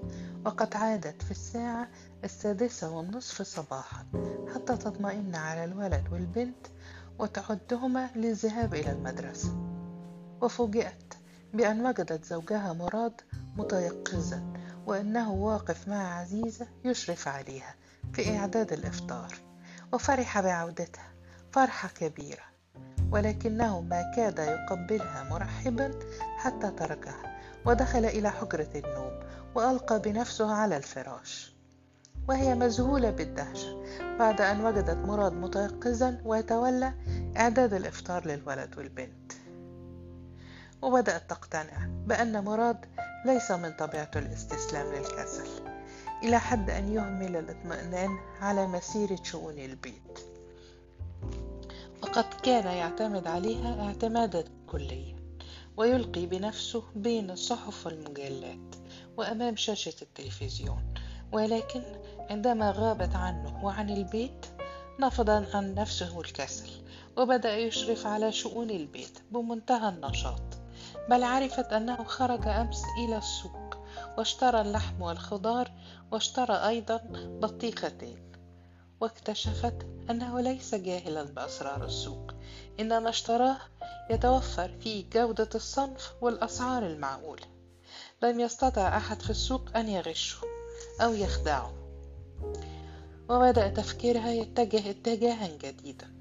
وقد 0.46 0.76
عادت 0.76 1.22
في 1.22 1.30
الساعة 1.30 1.88
السادسة 2.24 2.90
والنصف 2.90 3.42
صباحا 3.42 4.06
حتى 4.54 4.76
تطمئن 4.76 5.34
على 5.34 5.64
الولد 5.64 6.04
والبنت 6.12 6.66
وتعدهما 7.18 8.10
للذهاب 8.16 8.74
إلى 8.74 8.92
المدرسة. 8.92 9.56
وفوجئت 10.40 11.14
بأن 11.54 11.86
وجدت 11.86 12.24
زوجها 12.24 12.72
مراد 12.72 13.20
متيقظا 13.56 14.52
وأنه 14.86 15.32
واقف 15.32 15.88
مع 15.88 16.18
عزيزة 16.20 16.66
يشرف 16.84 17.28
عليها 17.28 17.74
في 18.12 18.36
إعداد 18.36 18.72
الإفطار. 18.72 19.34
وفرح 19.92 20.40
بعودتها 20.40 21.12
فرحة 21.52 21.88
كبيرة. 21.88 22.51
ولكنه 23.12 23.80
ما 23.80 24.12
كاد 24.16 24.38
يقبلها 24.38 25.26
مرحبا 25.30 25.90
حتى 26.38 26.70
تركها 26.70 27.38
ودخل 27.64 28.04
إلى 28.04 28.30
حجرة 28.30 28.68
النوم 28.74 29.20
وألقى 29.54 30.00
بنفسه 30.00 30.52
على 30.54 30.76
الفراش. 30.76 31.52
وهي 32.28 32.54
مذهولة 32.54 33.10
بالدهشة 33.10 33.84
بعد 34.18 34.40
أن 34.40 34.66
وجدت 34.66 35.06
مراد 35.06 35.32
متيقظا 35.32 36.20
ويتولى 36.24 36.92
إعداد 37.36 37.74
الإفطار 37.74 38.26
للولد 38.26 38.78
والبنت. 38.78 39.32
وبدأت 40.82 41.30
تقتنع 41.30 41.86
بأن 42.06 42.44
مراد 42.44 42.86
ليس 43.24 43.50
من 43.50 43.72
طبيعته 43.72 44.18
الاستسلام 44.18 44.86
للكسل 44.94 45.48
إلى 46.22 46.38
حد 46.40 46.70
أن 46.70 46.92
يهمل 46.92 47.36
الاطمئنان 47.36 48.10
على 48.40 48.66
مسيرة 48.66 49.18
شؤون 49.22 49.58
البيت. 49.58 50.31
وقد 52.12 52.34
كان 52.42 52.76
يعتمد 52.76 53.26
عليها 53.26 53.86
اعتمادا 53.86 54.44
كليا 54.66 55.16
ويلقي 55.76 56.26
بنفسه 56.26 56.82
بين 56.94 57.30
الصحف 57.30 57.86
والمجلات 57.86 58.74
وأمام 59.16 59.56
شاشة 59.56 59.94
التلفزيون. 60.02 60.94
ولكن 61.32 61.82
عندما 62.30 62.70
غابت 62.70 63.14
عنه 63.14 63.64
وعن 63.64 63.90
البيت 63.90 64.46
نفض 65.00 65.30
عن 65.30 65.74
نفسه 65.74 66.20
الكسل 66.20 66.70
وبدأ 67.16 67.56
يشرف 67.56 68.06
على 68.06 68.32
شؤون 68.32 68.70
البيت 68.70 69.18
بمنتهى 69.30 69.88
النشاط. 69.88 70.42
بل 71.10 71.22
عرفت 71.22 71.72
أنه 71.72 72.04
خرج 72.04 72.48
أمس 72.48 72.82
إلى 72.98 73.18
السوق 73.18 73.76
واشترى 74.18 74.60
اللحم 74.60 75.02
والخضار 75.02 75.70
واشترى 76.10 76.54
أيضا 76.54 77.00
بطيختين. 77.42 78.31
واكتشفت 79.02 79.86
أنه 80.10 80.40
ليس 80.40 80.74
جاهلا 80.74 81.22
بأسرار 81.22 81.84
السوق 81.84 82.30
إنما 82.80 83.08
اشتراه 83.08 83.56
يتوفر 84.10 84.68
فيه 84.80 85.04
جودة 85.12 85.48
الصنف 85.54 86.12
والأسعار 86.20 86.86
المعقولة 86.86 87.42
لم 88.22 88.40
يستطع 88.40 88.96
أحد 88.96 89.22
في 89.22 89.30
السوق 89.30 89.76
أن 89.76 89.88
يغشه 89.88 90.38
أو 91.00 91.14
يخدعه. 91.14 91.72
وبدأ 93.28 93.68
تفكيرها 93.68 94.30
يتجه 94.30 94.90
اتجاها 94.90 95.46
جديدا. 95.46 96.12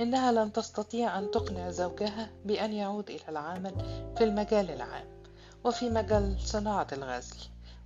إنها 0.00 0.32
لن 0.32 0.52
تستطيع 0.52 1.18
أن 1.18 1.30
تقنع 1.30 1.70
زوجها 1.70 2.30
بأن 2.44 2.72
يعود 2.72 3.10
إلى 3.10 3.28
العمل 3.28 3.74
في 4.18 4.24
المجال 4.24 4.70
العام 4.70 5.22
وفي 5.64 5.90
مجال 5.90 6.36
صناعة 6.40 6.86
الغزل 6.92 7.36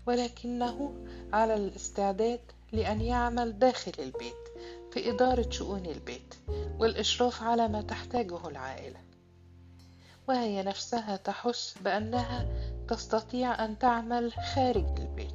ولكنه 0.06 0.94
على 1.32 1.54
الاستعداد 1.54 2.40
لأن 2.72 3.00
يعمل 3.00 3.58
داخل 3.58 3.92
البيت 3.98 4.34
في 4.92 5.10
إدارة 5.10 5.50
شؤون 5.50 5.86
البيت 5.86 6.34
والإشراف 6.78 7.42
على 7.42 7.68
ما 7.68 7.82
تحتاجه 7.82 8.48
العائلة. 8.48 9.00
وهي 10.28 10.62
نفسها 10.62 11.16
تحس 11.16 11.74
بأنها 11.84 12.46
تستطيع 12.88 13.64
أن 13.64 13.78
تعمل 13.78 14.32
خارج 14.32 15.00
البيت 15.00 15.30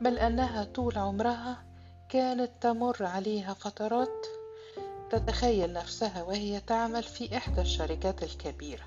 بل 0.00 0.18
أنها 0.18 0.64
طول 0.64 0.98
عمرها 0.98 1.64
كانت 2.08 2.50
تمر 2.60 2.96
عليها 3.00 3.54
فترات 3.54 4.26
تتخيل 5.10 5.72
نفسها 5.72 6.22
وهي 6.22 6.60
تعمل 6.60 7.02
في 7.02 7.36
إحدى 7.36 7.60
الشركات 7.60 8.22
الكبيرة 8.22 8.84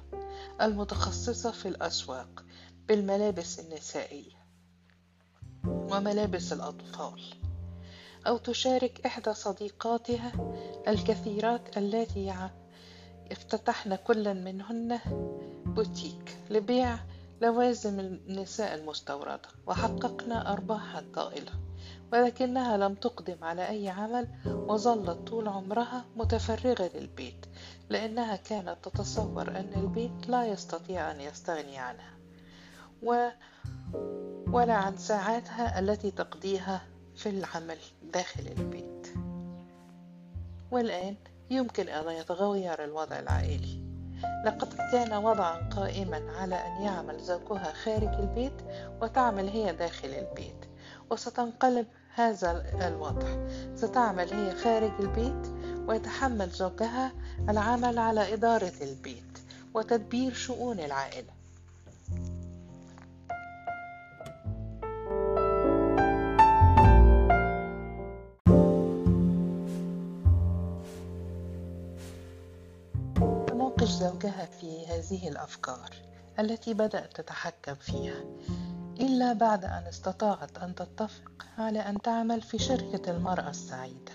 المتخصصة 0.61 1.51
في 1.51 1.67
الأسواق 1.67 2.45
بالملابس 2.87 3.59
النسائية. 3.59 4.34
وملابس 5.91 6.53
الأطفال. 6.53 7.21
أو 8.27 8.37
تشارك 8.37 9.05
إحدى 9.05 9.33
صديقاتها 9.33 10.31
الكثيرات 10.87 11.77
التي 11.77 12.49
افتتحن 13.31 13.95
كل 13.95 14.33
منهن 14.33 14.99
بوتيك 15.65 16.37
لبيع 16.49 16.97
لوازم 17.41 17.99
النساء 17.99 18.75
المستوردة 18.75 19.49
وحققن 19.67 20.31
أرباحا 20.31 21.03
طائلة 21.13 21.51
ولكنها 22.13 22.77
لم 22.77 22.95
تقدم 22.95 23.43
على 23.43 23.69
أي 23.69 23.89
عمل 23.89 24.27
وظلت 24.45 25.27
طول 25.27 25.47
عمرها 25.47 26.05
متفرغة 26.15 26.91
للبيت 26.95 27.45
لأنها 27.89 28.35
كانت 28.35 28.77
تتصور 28.83 29.47
أن 29.47 29.71
البيت 29.75 30.27
لا 30.27 30.45
يستطيع 30.45 31.11
أن 31.11 31.21
يستغني 31.21 31.77
عنها. 31.77 32.13
و 33.03 33.29
ولا 34.51 34.73
عن 34.73 34.97
ساعاتها 34.97 35.79
التي 35.79 36.11
تقضيها 36.11 36.81
في 37.15 37.29
العمل 37.29 37.77
داخل 38.13 38.47
البيت. 38.57 39.07
والآن 40.71 41.15
يمكن 41.49 41.89
أن 41.89 42.11
يتغير 42.11 42.83
الوضع 42.83 43.19
العائلي. 43.19 43.85
لقد 44.45 44.73
كان 44.91 45.13
وضعا 45.13 45.69
قائما 45.69 46.31
على 46.31 46.55
أن 46.55 46.81
يعمل 46.81 47.19
زوجها 47.19 47.73
خارج 47.73 48.13
البيت 48.19 48.61
وتعمل 49.01 49.49
هي 49.49 49.73
داخل 49.73 50.09
البيت. 50.09 50.65
وستنقلب 51.11 51.87
هذا 52.15 52.65
الوضع. 52.87 53.47
ستعمل 53.75 54.33
هي 54.33 54.55
خارج 54.55 54.91
البيت 54.99 55.53
ويتحمل 55.87 56.49
زوجها 56.49 57.11
العمل 57.49 57.99
على 57.99 58.33
إدارة 58.33 58.73
البيت 58.81 59.39
وتدبير 59.73 60.33
شؤون 60.33 60.79
العائلة. 60.79 61.33
زوجها 73.95 74.45
في 74.45 74.87
هذه 74.87 75.29
الأفكار 75.29 75.89
التي 76.39 76.73
بدأت 76.73 77.21
تتحكم 77.21 77.75
فيها 77.75 78.23
إلا 78.99 79.33
بعد 79.33 79.65
أن 79.65 79.83
استطاعت 79.87 80.57
أن 80.57 80.75
تتفق 80.75 81.45
على 81.57 81.79
أن 81.79 82.01
تعمل 82.01 82.41
في 82.41 82.59
شركة 82.59 83.11
المرأة 83.11 83.49
السعيدة 83.49 84.11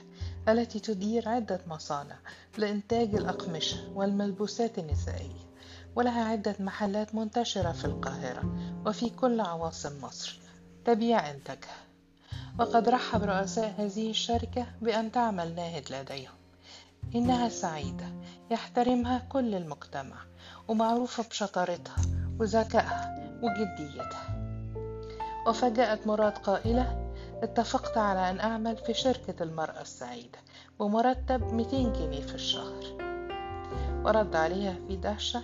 التي 0.49 0.81
تدير 0.81 1.29
عدة 1.29 1.61
مصانع 1.67 2.17
لإنتاج 2.59 3.15
الأقمشة 3.15 3.93
والملبوسات 3.95 4.79
النسائية 4.79 5.51
ولها 5.97 6.25
عدة 6.25 6.57
محلات 6.61 7.15
منتشرة 7.15 7.73
في 7.73 7.85
القاهرة 7.85 8.43
وفي 8.87 9.11
كل 9.11 9.41
عواصم 9.41 10.05
مصر 10.05 10.39
تبيع 10.85 11.31
إنتاجها. 11.31 11.79
وقد 12.59 12.89
رحب 12.89 13.23
رؤساء 13.23 13.75
هذه 13.79 14.11
الشركة 14.11 14.67
بأن 14.83 15.13
تعمل 15.13 15.55
ناهد 15.55 15.93
لديهم. 15.93 16.40
إنها 17.15 17.49
سعيدة 17.49 18.07
يحترمها 18.51 19.19
كل 19.19 19.55
المجتمع 19.55 20.17
ومعروفة 20.69 21.23
بشطارتها 21.29 21.97
وذكائها 22.41 23.15
وجديتها. 23.43 24.41
وفجأت 25.47 26.07
مراد 26.07 26.39
قائلة 26.39 27.13
اتفقت 27.43 27.99
على 27.99 28.31
أن 28.31 28.41
أعمل 28.41 28.77
في 28.77 28.95
شركة 28.95 29.43
المرأة 29.43 29.81
السعيدة 29.81 30.39
بمرتب 30.81 31.55
200 31.55 31.71
جنيه 31.93 32.21
في 32.21 32.35
الشهر. 32.35 32.85
ورد 34.05 34.37
عليها 34.37 34.77
في 34.89 34.97
دهشة 34.97 35.43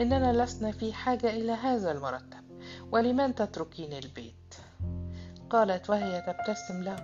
إننا 0.00 0.44
لسنا 0.44 0.72
في 0.72 0.92
حاجة 0.92 1.30
إلى 1.30 1.52
هذا 1.52 1.92
المرتب 1.92 2.44
ولمن 2.92 3.34
تتركين 3.34 3.92
البيت؟ 3.92 4.54
قالت 5.50 5.90
وهي 5.90 6.20
تبتسم 6.20 6.82
له 6.82 6.96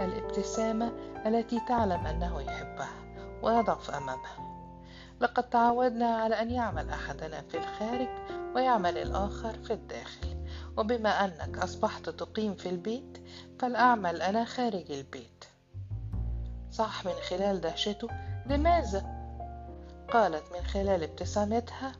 الابتسامة 0.00 0.92
التي 1.26 1.60
تعلم 1.68 2.06
أنه 2.06 2.40
يحبها. 2.40 3.09
ويضعف 3.42 3.90
أمامها 3.90 4.50
لقد 5.20 5.50
تعودنا 5.50 6.16
على 6.16 6.42
أن 6.42 6.50
يعمل 6.50 6.90
أحدنا 6.90 7.42
في 7.42 7.58
الخارج 7.58 8.08
ويعمل 8.54 8.98
الآخر 8.98 9.52
في 9.64 9.72
الداخل. 9.72 10.40
وبما 10.76 11.24
أنك 11.24 11.58
أصبحت 11.58 12.08
تقيم 12.08 12.54
في 12.54 12.68
البيت 12.68 13.24
فلأعمل 13.58 14.22
أنا 14.22 14.44
خارج 14.44 14.92
البيت. 14.92 15.44
صح 16.72 17.04
من 17.04 17.12
خلال 17.28 17.60
دهشته 17.60 18.08
لماذا؟ 18.46 19.06
قالت 20.12 20.44
من 20.52 20.66
خلال 20.66 21.02
ابتسامتها 21.02 21.92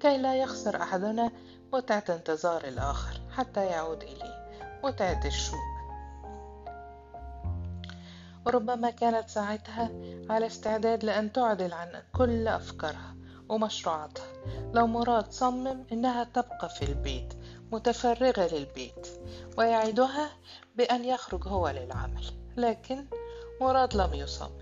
كي 0.00 0.18
لا 0.18 0.34
يخسر 0.36 0.82
أحدنا 0.82 1.30
متعة 1.72 2.04
انتظار 2.08 2.64
الآخر 2.64 3.20
حتى 3.36 3.66
يعود 3.66 4.02
إليه 4.02 4.50
متعة 4.84 5.26
الشوق. 5.26 5.69
وربما 8.46 8.90
كانت 8.90 9.28
ساعتها 9.28 9.90
على 10.30 10.46
استعداد 10.46 11.04
لأن 11.04 11.32
تعدل 11.32 11.72
عن 11.72 12.02
كل 12.12 12.48
أفكارها 12.48 13.16
ومشروعاتها. 13.48 14.26
لو 14.74 14.86
مراد 14.86 15.32
صمم 15.32 15.84
إنها 15.92 16.24
تبقى 16.24 16.68
في 16.68 16.82
البيت 16.82 17.34
متفرغة 17.72 18.54
للبيت 18.54 19.08
ويعدها 19.58 20.30
بأن 20.76 21.04
يخرج 21.04 21.48
هو 21.48 21.68
للعمل. 21.68 22.24
لكن 22.56 23.04
مراد 23.60 23.96
لم 23.96 24.14
يصمم 24.14 24.60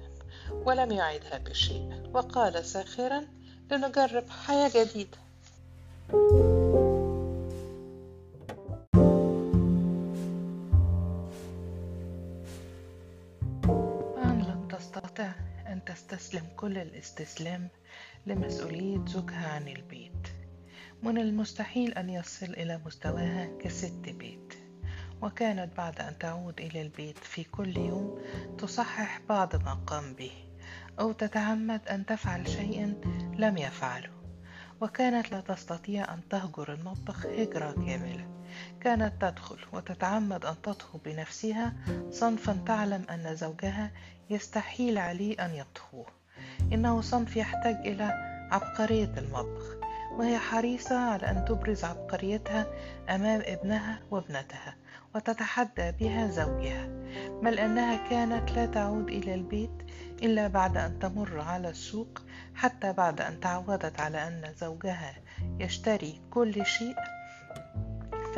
ولم 0.50 0.92
يعدها 0.92 1.38
بشيء 1.38 2.10
وقال 2.14 2.64
ساخرا 2.64 3.26
لنجرب 3.70 4.24
حياة 4.30 4.70
جديدة. 4.74 5.18
أن 6.14 6.87
تستسلم 15.88 16.46
كل 16.56 16.78
الاستسلام 16.78 17.68
لمسؤولية 18.26 19.04
زوجها 19.06 19.48
عن 19.48 19.68
البيت. 19.68 20.28
من 21.02 21.18
المستحيل 21.18 21.94
أن 21.94 22.10
يصل 22.10 22.46
إلى 22.46 22.80
مستواها 22.86 23.58
كست 23.60 24.08
بيت. 24.08 24.54
وكانت 25.22 25.76
بعد 25.76 26.00
أن 26.00 26.18
تعود 26.18 26.60
إلى 26.60 26.82
البيت 26.82 27.18
في 27.18 27.44
كل 27.44 27.76
يوم 27.76 28.20
تصحح 28.58 29.20
بعض 29.28 29.56
ما 29.64 29.74
قام 29.74 30.14
به 30.14 30.32
أو 31.00 31.12
تتعمد 31.12 31.88
أن 31.88 32.06
تفعل 32.06 32.48
شيئا 32.48 32.94
لم 33.38 33.56
يفعله. 33.56 34.12
وكانت 34.80 35.32
لا 35.32 35.40
تستطيع 35.40 36.14
أن 36.14 36.28
تهجر 36.28 36.72
المطبخ 36.72 37.26
هجرة 37.26 37.72
كاملة. 37.72 38.37
كانت 38.80 39.12
تدخل 39.20 39.58
وتتعمد 39.72 40.44
أن 40.44 40.54
تطهو 40.62 40.98
بنفسها 41.04 41.72
صنفا 42.10 42.58
تعلم 42.66 43.04
أن 43.10 43.36
زوجها 43.36 43.90
يستحيل 44.30 44.98
عليه 44.98 45.44
أن 45.46 45.50
يطهوه. 45.54 46.06
إنه 46.72 47.00
صنف 47.00 47.36
يحتاج 47.36 47.74
إلى 47.74 48.04
عبقرية 48.50 49.12
المطبخ 49.18 49.76
وهي 50.18 50.38
حريصة 50.38 50.98
على 50.98 51.30
أن 51.30 51.44
تبرز 51.44 51.84
عبقريتها 51.84 52.66
أمام 53.08 53.42
ابنها 53.44 54.00
وابنتها 54.10 54.76
وتتحدى 55.14 55.92
بها 56.00 56.26
زوجها 56.30 56.86
بل 57.42 57.58
أنها 57.58 58.08
كانت 58.10 58.50
لا 58.50 58.66
تعود 58.66 59.08
إلى 59.08 59.34
البيت 59.34 59.70
إلا 60.22 60.48
بعد 60.48 60.76
أن 60.76 60.98
تمر 60.98 61.40
على 61.40 61.68
السوق 61.68 62.22
حتى 62.54 62.92
بعد 62.92 63.20
أن 63.20 63.40
تعودت 63.40 64.00
على 64.00 64.28
أن 64.28 64.52
زوجها 64.60 65.14
يشتري 65.60 66.20
كل 66.30 66.66
شيء 66.66 66.96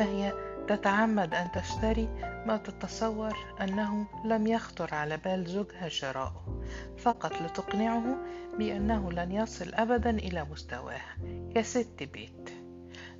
فهي 0.01 0.33
تتعمد 0.67 1.33
أن 1.33 1.51
تشتري 1.51 2.09
ما 2.45 2.57
تتصور 2.57 3.37
أنه 3.61 4.05
لم 4.25 4.47
يخطر 4.47 4.95
على 4.95 5.17
بال 5.17 5.45
زوجها 5.45 5.89
شراؤه 5.89 6.63
فقط 6.97 7.41
لتقنعه 7.41 8.17
بأنه 8.57 9.11
لن 9.11 9.31
يصل 9.31 9.73
أبدا 9.73 10.09
إلى 10.09 10.43
مستواها 10.43 11.17
كست 11.55 12.03
بيت 12.03 12.49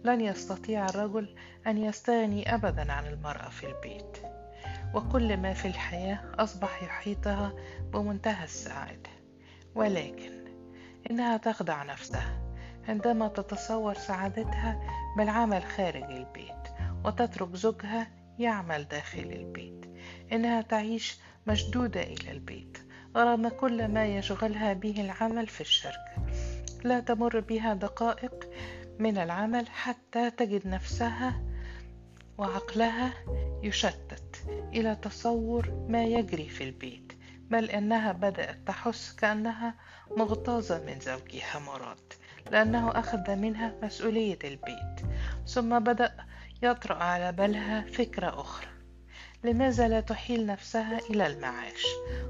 لن 0.03 0.21
يستطيع 0.21 0.85
الرجل 0.85 1.35
أن 1.67 1.77
يستغني 1.77 2.55
أبدا 2.55 2.91
عن 2.91 3.05
المرأة 3.05 3.49
في 3.49 3.67
البيت 3.67 4.17
وكل 4.93 5.37
ما 5.37 5.53
في 5.53 5.67
الحياة 5.67 6.19
أصبح 6.39 6.83
يحيطها 6.83 7.53
بمنتهى 7.93 8.43
السعادة. 8.43 9.09
ولكن 9.75 10.31
إنها 11.11 11.37
تخدع 11.37 11.83
نفسها 11.83 12.41
عندما 12.87 13.27
تتصور 13.27 13.93
سعادتها 13.93 14.81
بالعمل 15.17 15.63
خارج 15.63 16.04
البيت 16.04 16.67
وتترك 17.06 17.56
زوجها 17.56 18.08
يعمل 18.39 18.84
داخل 18.84 19.19
البيت. 19.19 19.86
إنها 20.32 20.62
تعيش 20.62 21.17
مشدودة 21.47 22.02
إلى 22.02 22.32
البيت 22.32 22.78
رغم 23.15 23.50
كل 23.50 23.88
ما 23.88 24.06
يشغلها 24.06 24.74
به 24.74 25.02
العمل 25.02 25.47
في 25.47 25.62
الشركة. 25.62 26.28
لا 26.84 27.00
تمر 27.00 27.39
بها 27.39 27.74
دقائق 27.74 28.50
من 29.00 29.17
العمل 29.17 29.67
حتى 29.69 30.32
تجد 30.32 30.67
نفسها 30.67 31.43
وعقلها 32.38 33.13
يشتت 33.63 34.43
إلى 34.74 34.95
تصور 34.95 35.86
ما 35.89 36.04
يجري 36.04 36.50
في 36.50 36.63
البيت. 36.63 37.13
بل 37.50 37.69
إنها 37.69 38.12
بدأت 38.12 38.58
تحس 38.67 39.15
كأنها 39.15 39.76
مغتاظة 40.17 40.86
من 40.86 41.00
زوجها 41.00 41.60
مراد. 41.60 42.13
لأنه 42.51 42.91
أخذ 42.99 43.35
منها 43.35 43.73
مسؤولية 43.83 44.39
البيت 44.43 45.01
ثم 45.47 45.79
بدأ 45.79 46.13
يطرأ 46.63 47.03
على 47.03 47.31
بالها 47.31 47.81
فكرة 47.81 48.41
أخرى. 48.41 48.67
لماذا 49.43 49.87
لا 49.87 49.99
تحيل 49.99 50.45
نفسها 50.45 50.99
إلى 51.09 51.27
المعاش 51.27 51.85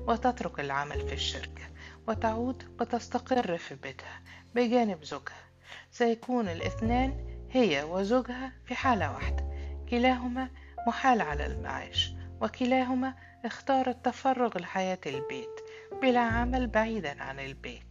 وتترك 0.07 0.60
العمل 0.60 1.07
في 1.07 1.13
الشركة 1.13 1.62
وتعود 2.07 2.63
وتستقر 2.79 3.57
في 3.57 3.75
بيتها 3.75 4.21
بجانب 4.55 5.03
زوجها. 5.03 5.51
سيكون 5.91 6.49
الاثنان 6.49 7.27
هي 7.51 7.84
وزوجها 7.84 8.51
في 8.65 8.75
حالة 8.75 9.13
واحدة. 9.13 9.51
كلاهما 9.89 10.49
محال 10.88 11.21
على 11.21 11.45
المعاش 11.45 12.13
وكلاهما 12.41 13.13
اختار 13.45 13.89
التفرغ 13.89 14.57
لحياة 14.57 14.99
البيت 15.05 15.60
بلا 16.01 16.19
عمل 16.19 16.67
بعيدا 16.67 17.23
عن 17.23 17.39
البيت. 17.39 17.90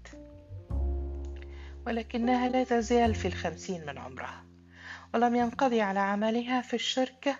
ولكنها 1.86 2.48
لا 2.48 2.64
تزال 2.64 3.14
في 3.14 3.28
الخمسين 3.28 3.86
من 3.86 3.98
عمرها 3.98 4.44
ولم 5.14 5.36
ينقضي 5.36 5.80
على 5.80 5.98
عملها 6.00 6.60
في 6.60 6.74
الشركة 6.74 7.36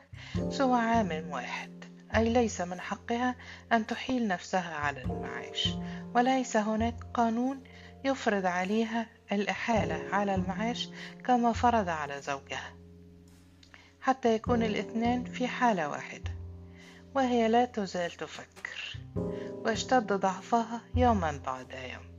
سوى 0.48 0.80
عام 0.80 1.28
واحد. 1.30 1.84
أي 2.16 2.32
ليس 2.32 2.60
من 2.60 2.80
حقها 2.80 3.36
أن 3.72 3.86
تحيل 3.86 4.28
نفسها 4.28 4.74
على 4.74 5.02
المعاش 5.02 5.68
وليس 6.14 6.56
هناك 6.56 7.04
قانون 7.14 7.64
يفرض 8.04 8.46
عليها 8.46 9.06
الإحالة 9.32 10.14
على 10.14 10.34
المعاش 10.34 10.88
كما 11.24 11.52
فرض 11.52 11.88
على 11.88 12.20
زوجها 12.20 12.74
حتى 14.00 14.34
يكون 14.34 14.62
الاثنان 14.62 15.24
في 15.24 15.48
حالة 15.48 15.88
واحدة 15.88 16.30
وهي 17.14 17.48
لا 17.48 17.64
تزال 17.64 18.10
تفكر 18.10 18.98
واشتد 19.64 20.12
ضعفها 20.12 20.80
يوما 20.94 21.40
بعد 21.46 21.70
يوم. 21.72 22.09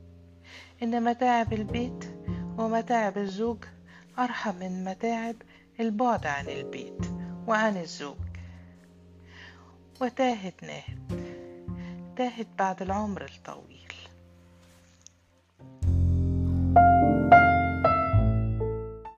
إن 0.82 1.04
متاعب 1.04 1.52
البيت 1.52 2.04
ومتاعب 2.58 3.18
الزوج 3.18 3.64
أرحم 4.18 4.54
من 4.54 4.84
متاعب 4.84 5.36
البعد 5.80 6.26
عن 6.26 6.48
البيت 6.48 7.06
وعن 7.46 7.76
الزوج. 7.76 8.16
وتاهت 10.00 10.62
ناهت 10.62 11.22
تاهت 12.16 12.46
بعد 12.58 12.82
العمر 12.82 13.24
الطويل. 13.24 13.71